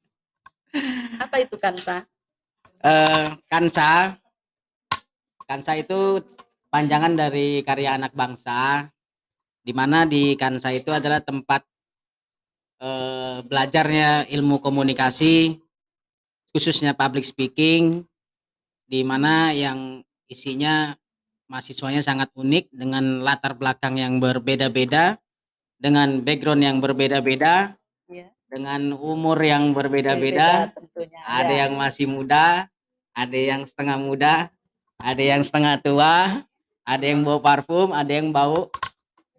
apa 1.24 1.36
itu 1.42 1.56
kansa? 1.60 1.96
Eh, 2.80 3.28
Kansa 3.44 4.16
Kansa 5.44 5.76
itu 5.76 6.24
panjangan 6.72 7.12
dari 7.12 7.60
karya 7.60 8.00
anak 8.00 8.16
bangsa 8.16 8.88
di 9.60 9.76
mana 9.76 10.08
di 10.08 10.32
Kansa 10.40 10.72
itu 10.72 10.88
adalah 10.88 11.20
tempat 11.20 11.60
eh, 12.80 13.44
belajarnya 13.44 14.32
ilmu 14.32 14.64
komunikasi 14.64 15.60
khususnya 16.56 16.96
public 16.96 17.28
speaking 17.28 18.00
di 18.88 19.04
mana 19.04 19.52
yang 19.52 20.00
isinya 20.30 20.96
mahasiswanya 21.52 22.00
sangat 22.00 22.32
unik 22.32 22.72
dengan 22.72 23.20
latar 23.20 23.60
belakang 23.60 24.00
yang 24.00 24.24
berbeda-beda 24.24 25.20
dengan 25.80 26.20
background 26.20 26.60
yang 26.60 26.76
berbeda-beda 26.78 27.72
Ya. 28.06 28.28
dengan 28.52 28.92
umur 28.94 29.40
yang 29.40 29.72
berbeda-beda 29.72 30.76
tentunya. 30.76 31.20
ada 31.24 31.48
Ya. 31.48 31.58
yang 31.66 31.72
masih 31.80 32.04
muda, 32.04 32.68
ada 33.16 33.38
yang 33.38 33.64
setengah 33.64 33.96
muda, 33.96 34.34
ada 35.00 35.22
yang 35.24 35.40
setengah 35.40 35.80
tua, 35.80 36.44
ada 36.84 37.04
yang 37.04 37.24
bau 37.24 37.40
parfum, 37.40 37.96
ada 37.96 38.12
yang 38.12 38.28
bau. 38.28 38.68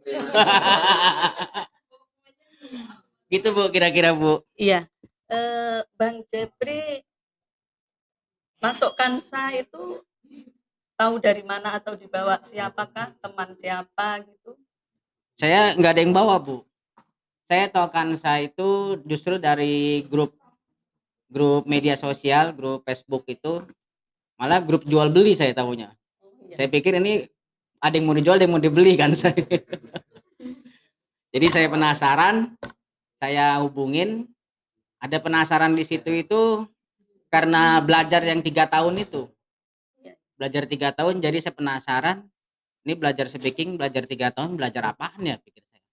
gitu 3.31 3.47
Bu 3.53 3.69
kira-kira 3.69 4.11
Bu. 4.11 4.41
Iya. 4.57 4.83
Eh, 5.31 5.79
Bang 5.95 6.19
Jepri 6.27 7.05
masuk 8.59 8.93
kansa 8.93 9.49
itu 9.55 10.03
tahu 10.93 11.17
dari 11.17 11.41
mana 11.41 11.79
atau 11.79 11.97
dibawa 11.97 12.37
siapakah 12.43 13.15
teman 13.17 13.57
siapa 13.57 14.21
gitu? 14.21 14.53
Saya 15.41 15.73
nggak 15.73 15.91
ada 15.97 16.01
yang 16.05 16.13
bawa 16.13 16.37
Bu. 16.37 16.61
Saya 17.49 17.65
tahu 17.73 17.89
Kansa 17.89 18.45
itu 18.45 19.01
justru 19.09 19.41
dari 19.41 20.05
grup 20.05 20.37
grup 21.25 21.65
media 21.65 21.97
sosial, 21.97 22.53
grup 22.53 22.85
Facebook 22.85 23.25
itu 23.25 23.65
malah 24.37 24.61
grup 24.61 24.85
jual 24.85 25.09
beli 25.09 25.33
saya 25.33 25.57
tahunya. 25.57 25.97
Iya. 26.45 26.61
Saya 26.61 26.67
pikir 26.69 26.93
ini 27.01 27.25
ada 27.81 27.97
yang 27.97 28.05
mau 28.05 28.13
dijual, 28.13 28.37
ada 28.37 28.45
yang 28.45 28.53
mau 28.53 28.61
dibeli 28.61 28.93
kan 28.93 29.17
saya. 29.17 29.33
Jadi 31.33 31.47
saya 31.49 31.67
penasaran, 31.73 32.53
saya 33.17 33.57
hubungin. 33.65 34.29
Ada 35.01 35.17
penasaran 35.17 35.73
di 35.73 35.81
situ 35.81 36.13
itu 36.13 36.69
karena 37.33 37.81
belajar 37.81 38.21
yang 38.21 38.45
tiga 38.45 38.69
tahun 38.69 39.01
itu. 39.01 39.25
Iya. 39.97 40.13
Belajar 40.37 40.69
tiga 40.69 40.93
tahun, 40.93 41.17
jadi 41.17 41.41
saya 41.41 41.57
penasaran. 41.57 42.29
Ini 42.81 42.93
belajar 42.97 43.29
speaking, 43.29 43.77
belajar 43.77 44.09
tiga 44.09 44.33
tahun, 44.33 44.57
belajar 44.57 44.93
apaan 44.93 45.21
ya 45.21 45.37
pikir 45.37 45.61
saya. 45.69 45.85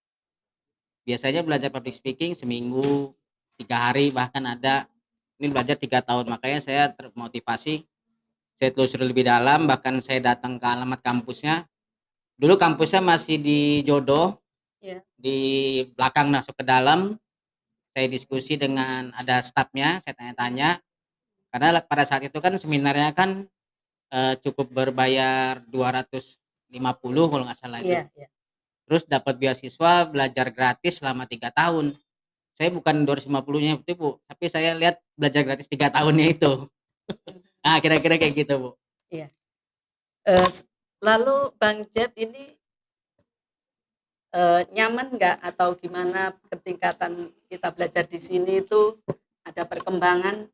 Biasanya 1.04 1.40
belajar 1.44 1.68
public 1.68 1.96
speaking 1.96 2.32
seminggu, 2.32 3.12
tiga 3.60 3.92
hari 3.92 4.08
bahkan 4.08 4.44
ada. 4.44 4.88
Ini 5.38 5.52
belajar 5.52 5.76
tiga 5.78 6.02
tahun, 6.02 6.26
makanya 6.26 6.58
saya 6.58 6.90
termotivasi 6.90 7.86
saya 8.58 8.74
telusuri 8.74 9.06
lebih 9.06 9.22
dalam 9.22 9.70
bahkan 9.70 10.02
saya 10.02 10.34
datang 10.34 10.58
ke 10.58 10.66
alamat 10.66 10.98
kampusnya 10.98 11.62
dulu 12.34 12.58
kampusnya 12.58 12.98
masih 13.00 13.38
di 13.38 13.86
Jodoh 13.86 14.34
Iya. 14.78 15.02
di 15.18 15.38
belakang 15.98 16.30
masuk 16.30 16.54
ke 16.54 16.62
dalam 16.62 17.18
saya 17.90 18.06
diskusi 18.06 18.54
dengan 18.54 19.10
ada 19.10 19.42
stafnya 19.42 19.98
saya 20.06 20.14
tanya-tanya 20.14 20.78
karena 21.50 21.82
pada 21.82 22.06
saat 22.06 22.22
itu 22.22 22.38
kan 22.38 22.54
seminarnya 22.54 23.10
kan 23.10 23.42
eh, 24.14 24.34
cukup 24.38 24.70
berbayar 24.70 25.58
250 26.70 27.32
kalau 27.32 27.44
nggak 27.48 27.58
salah 27.58 27.80
itu 27.80 27.88
Iya, 27.90 28.02
iya. 28.14 28.28
terus 28.84 29.02
dapat 29.04 29.34
beasiswa 29.36 29.92
belajar 30.06 30.46
gratis 30.52 31.00
selama 31.00 31.24
tiga 31.24 31.48
tahun 31.50 31.96
saya 32.54 32.68
bukan 32.70 33.06
250 33.06 33.58
nya 33.58 33.72
itu 33.76 33.92
bu 33.94 34.20
tapi 34.28 34.44
saya 34.48 34.74
lihat 34.74 35.00
belajar 35.16 35.42
gratis 35.44 35.68
tiga 35.68 35.88
tahunnya 35.88 36.26
itu 36.28 36.68
nah 37.64 37.80
kira-kira 37.80 38.20
kayak 38.20 38.34
gitu 38.36 38.54
bu 38.56 38.70
Eh, 40.28 40.44
s- 40.44 40.68
lalu 41.00 41.56
Bang 41.56 41.88
Jeb 41.88 42.12
ini 42.20 42.52
eh, 44.36 44.60
nyaman 44.76 45.16
nggak 45.16 45.40
atau 45.40 45.72
gimana 45.72 46.36
ketingkatan 46.52 47.32
kita 47.48 47.72
belajar 47.72 48.04
di 48.04 48.20
sini 48.20 48.60
itu 48.60 49.00
ada 49.40 49.64
perkembangan? 49.64 50.44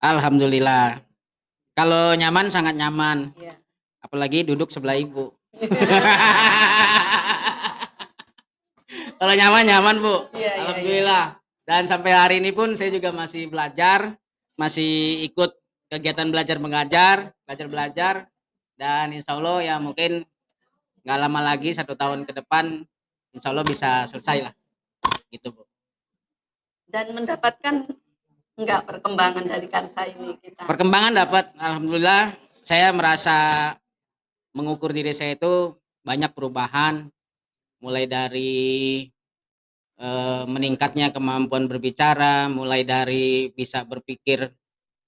Alhamdulillah. 0.00 1.04
Kalau 1.76 2.16
nyaman 2.16 2.48
sangat 2.48 2.80
nyaman. 2.80 3.36
Iya. 3.36 3.60
Apalagi 3.98 4.46
duduk 4.46 4.70
sebelah 4.70 4.94
ibu. 4.98 5.34
Kalau 9.18 9.34
nyaman 9.34 9.66
nyaman 9.66 9.96
bu. 9.98 10.30
Iya, 10.38 10.52
Alhamdulillah. 10.62 11.24
Dan 11.66 11.84
sampai 11.84 12.14
hari 12.14 12.40
ini 12.40 12.54
pun 12.54 12.72
saya 12.78 12.88
juga 12.94 13.10
masih 13.12 13.50
belajar, 13.50 14.14
masih 14.56 15.20
ikut 15.28 15.52
kegiatan 15.90 16.30
belajar 16.30 16.56
mengajar, 16.62 17.34
belajar 17.44 17.66
belajar. 17.66 18.14
Dan 18.78 19.12
insya 19.12 19.34
Allah 19.34 19.58
ya 19.60 19.76
mungkin 19.82 20.22
nggak 21.02 21.18
lama 21.18 21.40
lagi 21.42 21.74
satu 21.74 21.98
tahun 21.98 22.24
ke 22.24 22.32
depan, 22.40 22.86
insya 23.34 23.50
Allah 23.50 23.66
bisa 23.66 24.06
selesai 24.06 24.48
lah. 24.48 24.54
Gitu 25.28 25.50
bu. 25.50 25.66
Dan 26.88 27.12
mendapatkan 27.12 27.84
nggak 28.54 28.80
perkembangan 28.88 29.44
dari 29.44 29.68
kansa 29.68 30.08
ini 30.08 30.38
kita? 30.40 30.64
Perkembangan 30.64 31.12
dapat, 31.26 31.52
alhamdulillah. 31.58 32.32
Saya 32.64 32.94
merasa 32.96 33.36
mengukur 34.58 34.90
diri 34.90 35.14
saya 35.14 35.38
itu 35.38 35.78
banyak 36.02 36.34
perubahan, 36.34 37.06
mulai 37.78 38.10
dari 38.10 39.06
eh, 40.02 40.44
meningkatnya 40.50 41.14
kemampuan 41.14 41.70
berbicara, 41.70 42.50
mulai 42.50 42.82
dari 42.82 43.54
bisa 43.54 43.86
berpikir 43.86 44.50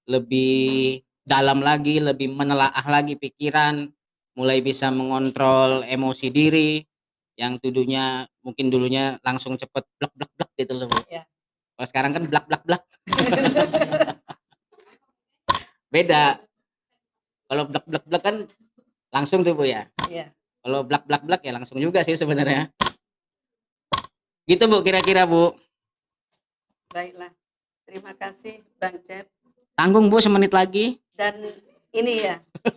lebih 0.06 1.02
dalam 1.26 1.58
lagi, 1.58 1.98
lebih 1.98 2.30
menelaah 2.30 2.86
lagi 2.86 3.18
pikiran, 3.18 3.90
mulai 4.38 4.62
bisa 4.62 4.86
mengontrol 4.94 5.82
emosi 5.82 6.30
diri, 6.30 6.86
yang 7.40 7.56
tuduhnya 7.56 8.28
mungkin 8.44 8.68
dulunya 8.68 9.16
langsung 9.24 9.56
cepet 9.56 9.84
blak 9.96 10.12
blak 10.12 10.30
blak 10.36 10.50
gitu 10.60 10.76
loh. 10.76 10.92
Ya. 11.08 11.24
Kalau 11.74 11.88
sekarang 11.88 12.12
kan 12.12 12.22
blak 12.28 12.44
blak 12.44 12.62
blak. 12.68 12.82
beda. 15.94 16.44
Kalau 17.48 17.64
blek 17.66 17.84
blek 17.88 18.04
blek 18.04 18.22
kan 18.22 18.36
langsung 19.11 19.42
tuh 19.42 19.55
Bu 19.55 19.66
ya. 19.66 19.87
Iya. 20.07 20.31
Kalau 20.61 20.85
blak 20.85 21.07
blak 21.07 21.23
blak 21.25 21.40
ya 21.42 21.53
langsung 21.55 21.79
juga 21.79 22.03
sih 22.03 22.18
sebenarnya. 22.18 22.70
Gitu 24.46 24.64
Bu 24.66 24.83
kira-kira 24.83 25.27
Bu. 25.27 25.55
Baiklah. 26.90 27.31
Terima 27.87 28.12
kasih 28.14 28.62
Bang 28.79 28.99
Cep. 29.03 29.27
Tanggung 29.75 30.11
Bu 30.11 30.18
semenit 30.18 30.51
lagi. 30.51 30.99
Dan 31.14 31.55
ini 31.90 32.23
ya, 32.23 32.38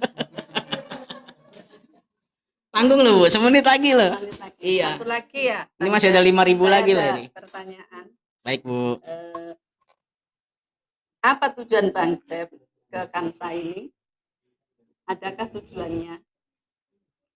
Tanggung 2.74 3.06
loh 3.06 3.22
Bu, 3.22 3.26
semenit 3.30 3.62
lagi 3.62 3.94
loh. 3.94 4.18
lanjut 4.18 4.40
lagi. 4.42 4.60
Iya. 4.60 4.98
Satu 4.98 5.06
lagi 5.06 5.42
ya. 5.46 5.60
Ini 5.78 5.90
masih 5.94 6.10
ada. 6.10 6.22
5.000 6.26 6.34
Saya 6.34 6.72
lagi 6.74 6.92
loh 6.92 7.04
ada 7.06 7.14
ini. 7.14 7.26
Pertanyaan. 7.30 8.06
Baik 8.42 8.62
Bu. 8.66 8.98
Eh, 9.06 9.54
apa 11.22 11.46
tujuan 11.54 11.94
Bang 11.94 12.18
Cep 12.26 12.50
ke 12.90 13.00
Kansa 13.14 13.54
ini? 13.54 13.94
Adakah 15.08 15.48
tujuannya? 15.52 16.16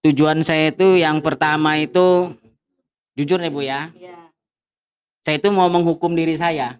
Tujuan 0.07 0.39
saya 0.45 0.71
itu 0.71 0.95
yang 0.95 1.19
pertama 1.19 1.75
itu 1.75 2.31
jujur 3.19 3.41
nih 3.43 3.51
Bu 3.51 3.61
ya. 3.65 3.91
Iya. 3.91 4.17
Saya 5.27 5.35
itu 5.43 5.51
mau 5.51 5.67
menghukum 5.67 6.15
diri 6.15 6.39
saya. 6.39 6.79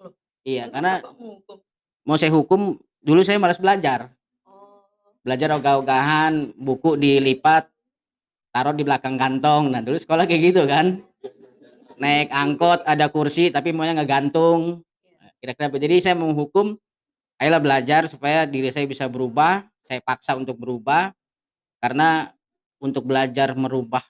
Loh, 0.00 0.16
Iya, 0.40 0.72
karena 0.72 1.04
mau 2.08 2.16
saya 2.16 2.32
hukum 2.32 2.80
dulu 3.04 3.20
saya 3.20 3.36
malas 3.36 3.60
belajar. 3.60 4.08
Oh, 4.48 4.80
Belajar 5.20 5.52
ogah-ogahan, 5.52 6.56
buku 6.56 6.96
dilipat, 6.96 7.68
taruh 8.54 8.72
di 8.72 8.86
belakang 8.86 9.20
kantong. 9.20 9.68
Nah, 9.68 9.84
dulu 9.84 10.00
sekolah 10.00 10.24
kayak 10.24 10.54
gitu 10.54 10.62
kan. 10.64 11.04
Naik 12.00 12.32
angkot 12.32 12.80
ada 12.88 13.12
kursi 13.12 13.52
tapi 13.52 13.74
maunya 13.74 13.98
nggak 13.98 14.08
gantung. 14.10 14.80
Kira-kira 15.42 15.68
begitu. 15.68 15.84
jadi 15.84 15.94
saya 16.00 16.16
menghukum 16.16 16.80
ayolah 17.36 17.60
belajar 17.60 18.08
supaya 18.08 18.48
diri 18.48 18.72
saya 18.72 18.88
bisa 18.88 19.04
berubah. 19.10 19.66
Saya 19.84 20.00
paksa 20.00 20.32
untuk 20.34 20.56
berubah 20.56 21.12
karena 21.78 22.32
untuk 22.80 23.04
belajar 23.04 23.52
merubah 23.52 24.02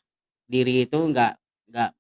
diri 0.47 0.87
itu 0.87 0.95
nggak 0.95 1.35
nggak 1.75 1.91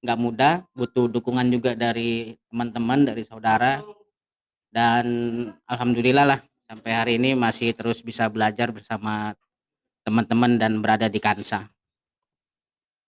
nggak 0.00 0.18
mudah, 0.18 0.54
butuh 0.72 1.12
dukungan 1.12 1.52
juga 1.52 1.76
dari 1.76 2.34
teman-teman, 2.48 3.04
dari 3.04 3.22
saudara. 3.22 3.84
Dan 4.72 5.06
alhamdulillah 5.68 6.24
lah 6.24 6.40
sampai 6.68 6.92
hari 6.92 7.12
ini 7.20 7.36
masih 7.36 7.76
terus 7.76 8.00
bisa 8.00 8.28
belajar 8.32 8.72
bersama 8.72 9.36
teman-teman 10.04 10.56
dan 10.56 10.80
berada 10.80 11.06
di 11.06 11.20
Kansa. 11.20 11.68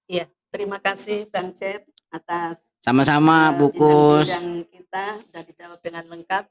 iya. 0.08 0.28
Terima 0.48 0.80
kasih 0.80 1.28
Bang 1.28 1.52
Cep 1.52 1.84
atas 2.08 2.56
Sama-sama 2.80 3.52
eh, 3.52 3.56
Bukus. 3.60 4.32
bincang-bincang 4.32 4.64
kita 4.72 5.04
sudah 5.28 5.42
dijawab 5.44 5.78
dengan 5.84 6.04
lengkap 6.08 6.44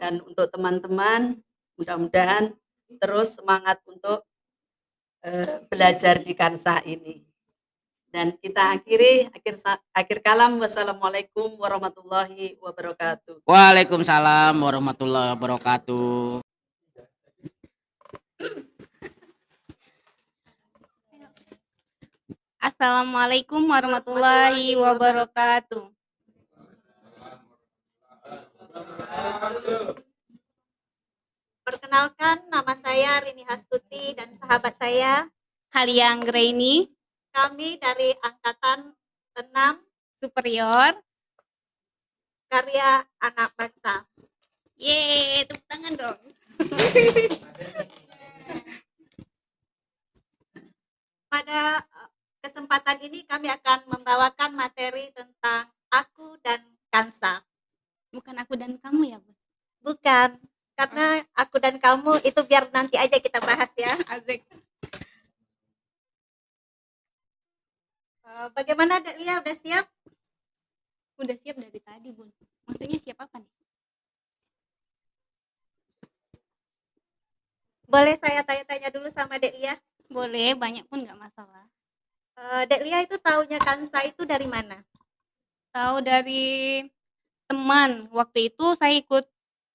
dan 0.00 0.12
untuk 0.24 0.48
teman-teman 0.48 1.36
mudah-mudahan 1.76 2.56
terus 2.98 3.38
semangat 3.38 3.78
untuk 3.84 4.24
eh, 5.22 5.62
belajar 5.68 6.18
di 6.20 6.32
Kansa 6.34 6.82
ini. 6.84 7.22
Dan 8.12 8.36
kita 8.36 8.76
akhiri 8.76 9.32
akhir 9.32 9.64
akhir 9.96 10.18
kalam 10.20 10.60
wassalamualaikum 10.60 11.56
warahmatullahi 11.56 12.60
wabarakatuh. 12.60 13.40
Waalaikumsalam 13.48 14.52
warahmatullahi 14.52 15.32
wabarakatuh. 15.32 16.44
Assalamualaikum 22.62 23.64
warahmatullahi 23.64 24.76
wabarakatuh. 24.76 25.90
Perkenalkan, 31.62 32.50
nama 32.50 32.74
saya 32.74 33.22
Rini 33.22 33.46
Hastuti 33.46 34.18
dan 34.18 34.34
sahabat 34.34 34.74
saya. 34.82 35.30
Halia 35.70 36.10
Anggraini, 36.10 36.90
Kami 37.30 37.78
dari 37.78 38.10
Angkatan 38.18 38.90
6 39.38 39.78
superior. 40.18 40.90
Karya 42.50 43.06
Anak 43.22 43.54
Bangsa. 43.54 44.02
Yeay, 44.74 45.46
tepuk 45.46 45.62
tangan 45.70 45.94
dong. 45.94 46.20
Pada 51.30 51.78
eh, 51.78 52.10
kesempatan 52.42 53.06
ini 53.06 53.22
kami 53.22 53.46
akan 53.54 53.86
membawakan 53.86 54.50
materi 54.58 55.14
tentang 55.14 55.70
aku 55.94 56.42
dan 56.42 56.58
Kansa. 56.90 57.46
Bukan 58.10 58.34
aku 58.34 58.58
dan 58.58 58.82
kamu 58.82 59.14
ya, 59.14 59.22
Bu. 59.22 59.30
Bukan, 59.80 60.42
karena 60.82 61.22
aku 61.38 61.62
dan 61.62 61.78
kamu 61.78 62.18
itu 62.26 62.42
biar 62.42 62.66
nanti 62.74 62.98
aja 62.98 63.14
kita 63.22 63.38
bahas 63.38 63.70
ya. 63.78 63.94
Azek. 64.10 64.42
Eh, 68.26 68.46
Bagaimana 68.50 68.98
Delia, 68.98 69.38
udah 69.38 69.54
siap? 69.54 69.86
Udah 71.22 71.38
siap 71.38 71.54
dari 71.54 71.78
tadi, 71.78 72.10
Bun. 72.10 72.26
Maksudnya 72.66 72.98
siap 72.98 73.22
apa 73.22 73.38
nih? 73.38 73.52
Boleh 77.86 78.18
saya 78.18 78.42
tanya-tanya 78.42 78.90
dulu 78.90 79.06
sama 79.14 79.38
Delia? 79.38 79.78
Boleh, 80.10 80.58
banyak 80.58 80.82
pun 80.90 81.06
nggak 81.06 81.14
masalah. 81.14 81.70
Eh, 82.34 82.66
Delia 82.66 83.06
itu 83.06 83.22
taunya 83.22 83.62
Kansa 83.62 84.02
itu 84.02 84.26
dari 84.26 84.50
mana? 84.50 84.82
Tahu 85.70 86.02
dari 86.02 86.82
teman. 87.46 88.10
Waktu 88.10 88.50
itu 88.50 88.74
saya 88.74 88.98
ikut 88.98 89.30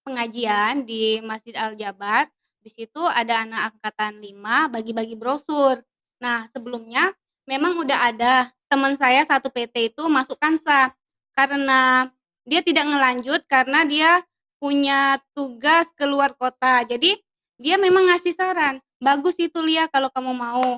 pengajian 0.07 0.87
di 0.87 1.19
Masjid 1.19 1.51
Al 1.59 1.75
Jabat. 1.75 2.31
Di 2.63 2.71
situ 2.71 3.03
ada 3.03 3.43
anak 3.43 3.75
angkatan 3.75 4.23
5 4.23 4.71
bagi-bagi 4.71 5.19
brosur. 5.19 5.83
Nah, 6.23 6.47
sebelumnya 6.55 7.11
memang 7.43 7.83
udah 7.83 8.15
ada 8.15 8.33
teman 8.71 8.95
saya 8.95 9.27
satu 9.27 9.51
PT 9.51 9.91
itu 9.91 10.03
masuk 10.07 10.39
Kansa. 10.39 10.95
Karena 11.35 12.07
dia 12.47 12.63
tidak 12.63 12.87
ngelanjut 12.87 13.43
karena 13.51 13.83
dia 13.83 14.23
punya 14.63 15.19
tugas 15.35 15.85
keluar 15.99 16.31
kota. 16.39 16.87
Jadi 16.87 17.19
dia 17.59 17.75
memang 17.75 18.07
ngasih 18.07 18.33
saran, 18.37 18.77
bagus 19.01 19.35
itu 19.41 19.57
Lia 19.59 19.89
kalau 19.89 20.13
kamu 20.13 20.31
mau 20.33 20.77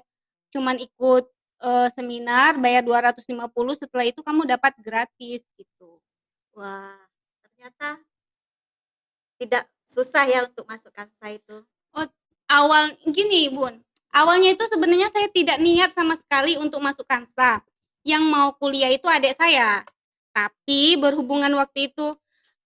cuman 0.50 0.80
ikut 0.80 1.28
eh, 1.62 1.88
seminar 1.94 2.56
bayar 2.58 2.82
250 2.82 3.28
setelah 3.76 4.06
itu 4.08 4.20
kamu 4.24 4.48
dapat 4.48 4.74
gratis 4.80 5.44
gitu. 5.60 6.00
Wah, 6.56 6.98
ternyata 7.44 8.00
tidak 9.40 9.64
susah 9.88 10.28
ya 10.28 10.46
untuk 10.46 10.68
masuk 10.68 10.92
Kansa 10.92 11.32
itu. 11.32 11.64
Awal 12.50 12.98
gini, 13.06 13.46
Bun. 13.54 13.78
Awalnya 14.10 14.58
itu 14.58 14.66
sebenarnya 14.74 15.14
saya 15.14 15.30
tidak 15.30 15.62
niat 15.62 15.94
sama 15.94 16.18
sekali 16.18 16.58
untuk 16.58 16.82
masuk 16.82 17.06
Kansa. 17.06 17.62
Yang 18.02 18.24
mau 18.26 18.58
kuliah 18.58 18.90
itu 18.90 19.06
adik 19.06 19.38
saya. 19.38 19.86
Tapi 20.34 20.98
berhubungan 20.98 21.54
waktu 21.54 21.94
itu 21.94 22.18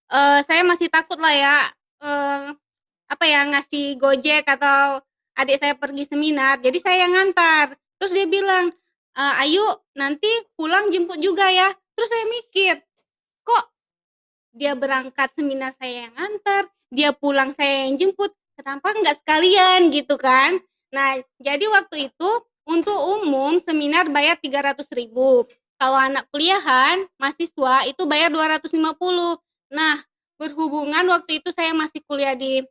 eh, 0.08 0.40
saya 0.48 0.64
masih 0.64 0.88
takut 0.88 1.20
lah 1.20 1.36
ya 1.36 1.58
eh, 2.00 2.48
apa 3.12 3.26
ya 3.28 3.44
ngasih 3.52 4.00
Gojek 4.00 4.48
atau 4.48 5.04
adik 5.36 5.60
saya 5.60 5.76
pergi 5.76 6.08
seminar. 6.08 6.64
Jadi 6.64 6.80
saya 6.80 7.04
yang 7.04 7.12
ngantar. 7.12 7.76
Terus 8.00 8.16
dia 8.16 8.28
bilang, 8.28 8.72
"Eh, 9.20 9.34
"Ayo 9.44 9.84
nanti 10.00 10.32
pulang 10.56 10.88
jemput 10.96 11.20
juga 11.20 11.52
ya." 11.52 11.76
Terus 11.94 12.10
saya 12.10 12.26
mikir, 12.32 12.74
kok 13.44 13.64
dia 14.54 14.78
berangkat 14.78 15.34
seminar 15.34 15.74
saya 15.82 16.08
yang 16.08 16.14
ngantar, 16.14 16.64
dia 16.94 17.10
pulang 17.12 17.58
saya 17.58 17.90
yang 17.90 17.98
jemput, 17.98 18.32
kenapa 18.54 18.94
nggak 18.94 19.18
sekalian 19.26 19.90
gitu 19.90 20.16
kan? 20.16 20.62
Nah, 20.94 21.18
jadi 21.42 21.66
waktu 21.74 22.14
itu 22.14 22.30
untuk 22.70 22.96
umum 23.20 23.58
seminar 23.60 24.08
bayar 24.14 24.38
300.000. 24.38 25.10
Kalau 25.82 25.98
anak 26.00 26.30
kuliahan, 26.30 27.04
mahasiswa 27.18 27.90
itu 27.90 28.06
bayar 28.06 28.30
250. 28.30 29.42
Nah, 29.74 29.98
berhubungan 30.38 31.04
waktu 31.12 31.42
itu 31.42 31.50
saya 31.52 31.74
masih 31.74 32.00
kuliah 32.06 32.38
di 32.38 32.62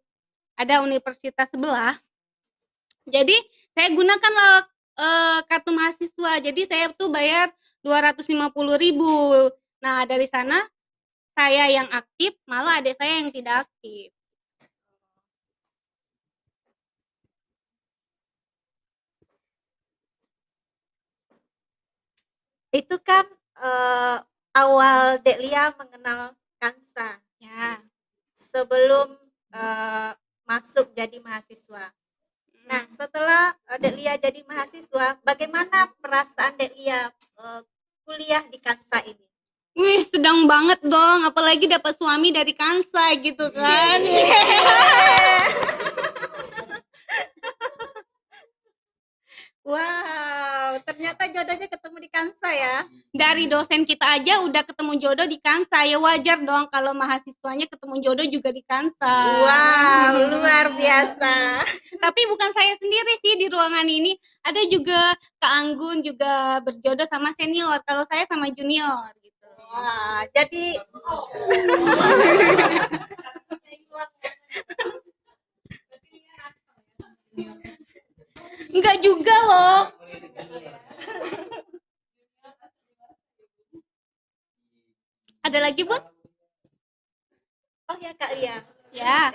ada 0.55 0.81
universitas 0.87 1.51
sebelah. 1.51 1.99
Jadi 3.11 3.35
saya 3.75 3.91
gunakanlah 3.91 4.55
eh, 4.97 5.39
kartu 5.51 5.75
mahasiswa. 5.75 6.33
Jadi 6.41 6.63
saya 6.65 6.95
tuh 6.95 7.11
bayar 7.11 7.51
250.000. 7.83 9.51
Nah, 9.83 10.07
dari 10.07 10.31
sana 10.31 10.63
saya 11.37 11.65
yang 11.73 11.89
aktif, 11.93 12.33
malah 12.51 12.81
adik 12.81 12.97
saya 13.01 13.13
yang 13.25 13.31
tidak 13.33 13.57
aktif. 13.69 14.09
Itu 22.73 22.97
kan 23.05 23.29
eh, 23.61 24.17
awal 24.57 25.21
Delia 25.21 25.73
mengenal 25.77 26.33
Kansa 26.61 27.21
Ya. 27.43 27.83
sebelum 28.33 29.19
eh, 29.53 30.13
masuk 30.49 30.95
jadi 30.97 31.19
mahasiswa. 31.21 31.93
Nah, 32.71 32.83
setelah 32.89 33.57
eh, 33.73 33.79
Delia 33.83 34.15
jadi 34.17 34.41
mahasiswa, 34.47 35.21
bagaimana 35.27 35.91
perasaan 36.01 36.57
Delia 36.57 37.11
eh, 37.41 37.61
kuliah 38.07 38.45
di 38.49 38.59
Kansa 38.63 39.05
ini? 39.05 39.32
Wih, 39.73 40.05
sedang 40.13 40.45
banget 40.45 40.85
dong, 40.85 41.25
apalagi 41.25 41.65
dapat 41.65 41.97
suami 41.97 42.29
dari 42.29 42.53
Kansa 42.53 43.17
gitu 43.25 43.49
kan. 43.57 43.99
Wow, 49.63 50.83
ternyata 50.83 51.31
jodohnya 51.31 51.71
ketemu 51.71 51.97
di 52.03 52.11
Kansa 52.11 52.51
ya. 52.51 52.83
Dari 53.15 53.47
dosen 53.47 53.87
kita 53.87 54.19
aja 54.19 54.43
udah 54.43 54.67
ketemu 54.67 54.99
jodoh 54.99 55.23
di 55.23 55.39
Kansa, 55.39 55.87
ya 55.87 56.03
wajar 56.03 56.43
dong 56.43 56.67
kalau 56.67 56.91
mahasiswanya 56.99 57.71
ketemu 57.71 58.03
jodoh 58.03 58.27
juga 58.27 58.51
di 58.51 58.67
Kansa. 58.67 59.15
Wow, 59.39 60.35
luar 60.35 60.67
biasa. 60.75 61.63
Tapi 61.95 62.21
bukan 62.27 62.51
saya 62.59 62.75
sendiri 62.75 63.15
sih 63.23 63.35
di 63.39 63.47
ruangan 63.47 63.87
ini, 63.87 64.19
ada 64.43 64.67
juga 64.67 65.15
Kak 65.39 65.53
Anggun 65.55 66.03
juga 66.03 66.59
berjodoh 66.67 67.07
sama 67.07 67.31
senior, 67.39 67.79
kalau 67.87 68.03
saya 68.11 68.27
sama 68.27 68.51
junior. 68.51 69.22
Wah, 69.73 70.21
jadi 70.37 70.77
Enggak 78.73 78.97
juga 79.05 79.37
loh. 79.49 79.81
Ada 85.43 85.59
lagi, 85.59 85.83
Bun? 85.85 85.99
oh 87.93 87.97
ya 88.01 88.13
Kak 88.17 88.33
Lia. 88.41 88.57
Ya. 88.97 89.29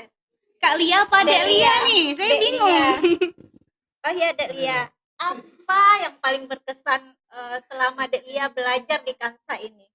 Kak 0.58 0.74
Lia 0.82 1.06
apa 1.06 1.22
Dek 1.22 1.30
Dek 1.30 1.44
Lia 1.46 1.54
Lia. 1.54 1.74
nih? 1.86 2.04
Saya 2.18 2.30
Dek 2.30 2.40
bingung. 2.42 2.74
Lia. 2.74 2.90
Oh 4.08 4.14
ya 4.16 4.30
Dek 4.34 4.52
Lia. 4.56 4.80
Apa 5.20 5.82
yang 6.00 6.16
paling 6.24 6.48
berkesan 6.48 7.02
eh, 7.12 7.58
selama 7.68 8.08
Dek 8.08 8.24
Lia 8.24 8.48
belajar 8.50 9.04
di 9.04 9.14
Kansa 9.14 9.60
ini? 9.60 9.86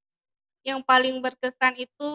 Yang 0.62 0.81
paling 0.87 1.18
berkesan 1.18 1.75
itu 1.79 2.11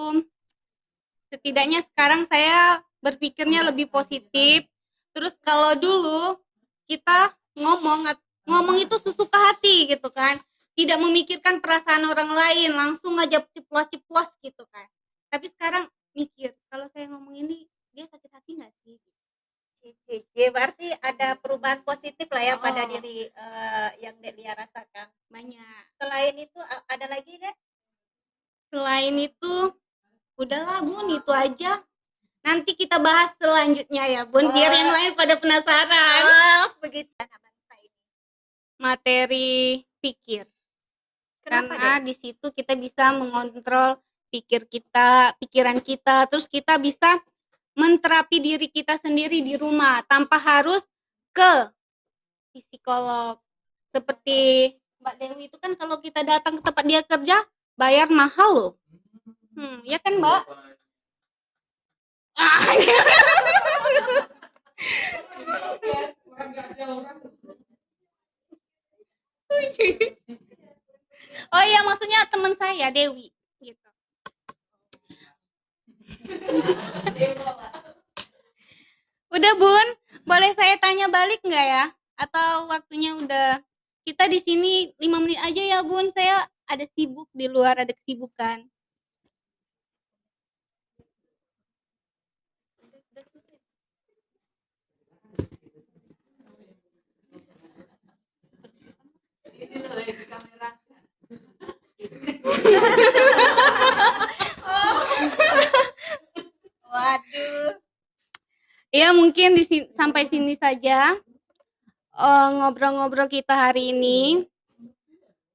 setidaknya 1.27 1.83
sekarang 1.91 2.27
saya 2.31 2.79
berpikirnya 3.03 3.67
lebih 3.67 3.91
positif. 3.91 4.63
Terus 5.11 5.35
kalau 5.43 5.75
dulu 5.75 6.39
kita 6.87 7.35
ngomong 7.59 8.07
ngomong 8.47 8.77
itu 8.79 8.95
sesuka 9.03 9.35
hati 9.51 9.91
gitu 9.91 10.07
kan. 10.11 10.39
Tidak 10.77 11.01
memikirkan 11.01 11.57
perasaan 11.57 12.05
orang 12.05 12.29
lain, 12.29 12.69
langsung 12.77 13.17
aja 13.17 13.41
ceplos-ceplos 13.41 14.29
gitu 14.45 14.61
kan. 14.69 14.85
Tapi 15.33 15.49
sekarang 15.49 15.89
mikir, 16.13 16.53
kalau 16.69 16.85
saya 16.93 17.09
ngomong 17.09 17.33
ini 17.33 17.65
dia 17.97 18.05
sakit 18.05 18.29
hati 18.29 18.61
nggak 18.61 18.73
sih? 18.85 19.01
Cici, 19.81 20.43
berarti 20.53 20.93
ada 21.01 21.33
perubahan 21.39 21.81
positif 21.81 22.27
lah 22.29 22.43
ya 22.43 22.55
pada 22.61 22.85
Oh. 22.85 22.89
diri 22.93 23.25
eh, 23.25 23.89
yang 24.03 24.17
Dek 24.21 24.35
Lia 24.37 24.53
rasakan. 24.53 25.07
Banyak. 25.33 25.81
Selain 25.97 26.35
itu 26.37 26.59
ada 26.85 27.05
lagi 27.09 27.41
Dek? 27.41 27.55
Selain 28.67 29.15
itu, 29.15 29.55
udahlah 30.35 30.83
Bun, 30.83 31.07
itu 31.11 31.31
aja. 31.31 31.81
Nanti 32.43 32.75
kita 32.75 32.99
bahas 32.99 33.35
selanjutnya 33.39 34.03
ya 34.07 34.21
Bun, 34.27 34.51
biar 34.51 34.71
yang 34.71 34.91
lain 34.91 35.11
pada 35.15 35.35
penasaran. 35.39 36.23
Oh, 36.23 36.67
begitu. 36.83 37.11
Materi 38.77 39.83
pikir. 39.97 40.45
Kenapa, 41.41 41.79
Karena 41.79 42.03
di 42.03 42.13
situ 42.13 42.51
kita 42.51 42.75
bisa 42.75 43.15
mengontrol 43.15 43.97
pikir 44.29 44.67
kita, 44.67 45.33
pikiran 45.39 45.79
kita, 45.79 46.27
terus 46.27 46.45
kita 46.45 46.75
bisa 46.77 47.17
menterapi 47.77 48.37
diri 48.43 48.67
kita 48.67 48.99
sendiri 48.99 49.39
di 49.39 49.55
rumah 49.55 50.03
tanpa 50.05 50.35
harus 50.37 50.83
ke 51.31 51.71
psikolog. 52.51 53.39
Seperti 53.93 54.73
Mbak 54.99 55.15
Dewi 55.21 55.43
itu 55.47 55.57
kan 55.61 55.71
kalau 55.77 56.01
kita 56.01 56.25
datang 56.25 56.59
ke 56.59 56.61
tempat 56.65 56.85
dia 56.85 57.01
kerja, 57.05 57.37
bayar 57.77 58.09
mahal 58.09 58.49
loh. 58.51 58.73
Hmm, 59.53 59.85
ya 59.85 60.01
kan 60.01 60.17
Mbak? 60.17 60.41
Oh 71.47 71.63
iya 71.63 71.79
maksudnya 71.87 72.27
teman 72.27 72.53
saya 72.59 72.91
Dewi 72.91 73.31
gitu. 73.63 73.87
Udah 79.31 79.53
Bun, 79.55 79.87
boleh 80.27 80.51
saya 80.57 80.75
tanya 80.81 81.07
balik 81.07 81.39
nggak 81.45 81.67
ya? 81.67 81.85
Atau 82.19 82.67
waktunya 82.67 83.15
udah 83.15 83.63
kita 84.03 84.27
di 84.27 84.39
sini 84.43 84.91
lima 84.99 85.23
menit 85.23 85.39
aja 85.39 85.63
ya 85.77 85.79
Bun, 85.85 86.11
saya 86.11 86.43
ada 86.67 86.85
sibuk 86.91 87.31
di 87.31 87.47
luar 87.47 87.79
ada 87.79 87.95
kesibukan. 87.95 88.67
Waduh. 106.87 107.79
Ya 108.91 109.11
mungkin 109.11 109.55
di 109.55 109.63
si- 109.67 109.89
sampai 109.95 110.27
sini 110.27 110.55
saja 110.55 111.15
eh, 112.17 112.47
ngobrol-ngobrol 112.59 113.31
kita 113.31 113.55
hari 113.55 113.95
ini. 113.95 114.43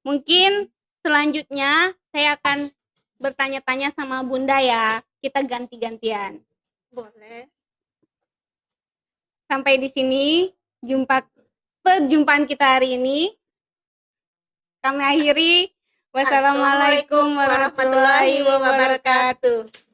Mungkin 0.02 0.71
selanjutnya 1.02 1.92
saya 2.14 2.38
akan 2.38 2.70
bertanya-tanya 3.22 3.94
sama 3.94 4.22
Bunda 4.26 4.58
ya. 4.58 5.02
Kita 5.22 5.42
ganti-gantian. 5.46 6.42
Boleh. 6.90 7.46
Sampai 9.46 9.78
di 9.78 9.86
sini 9.86 10.50
jumpa 10.82 11.22
perjumpaan 11.86 12.48
kita 12.48 12.78
hari 12.78 12.98
ini. 12.98 13.30
Kami 14.82 15.02
akhiri. 15.02 15.70
Wassalamualaikum 16.12 17.38
warahmatullahi 17.38 18.42
wabarakatuh. 18.44 19.91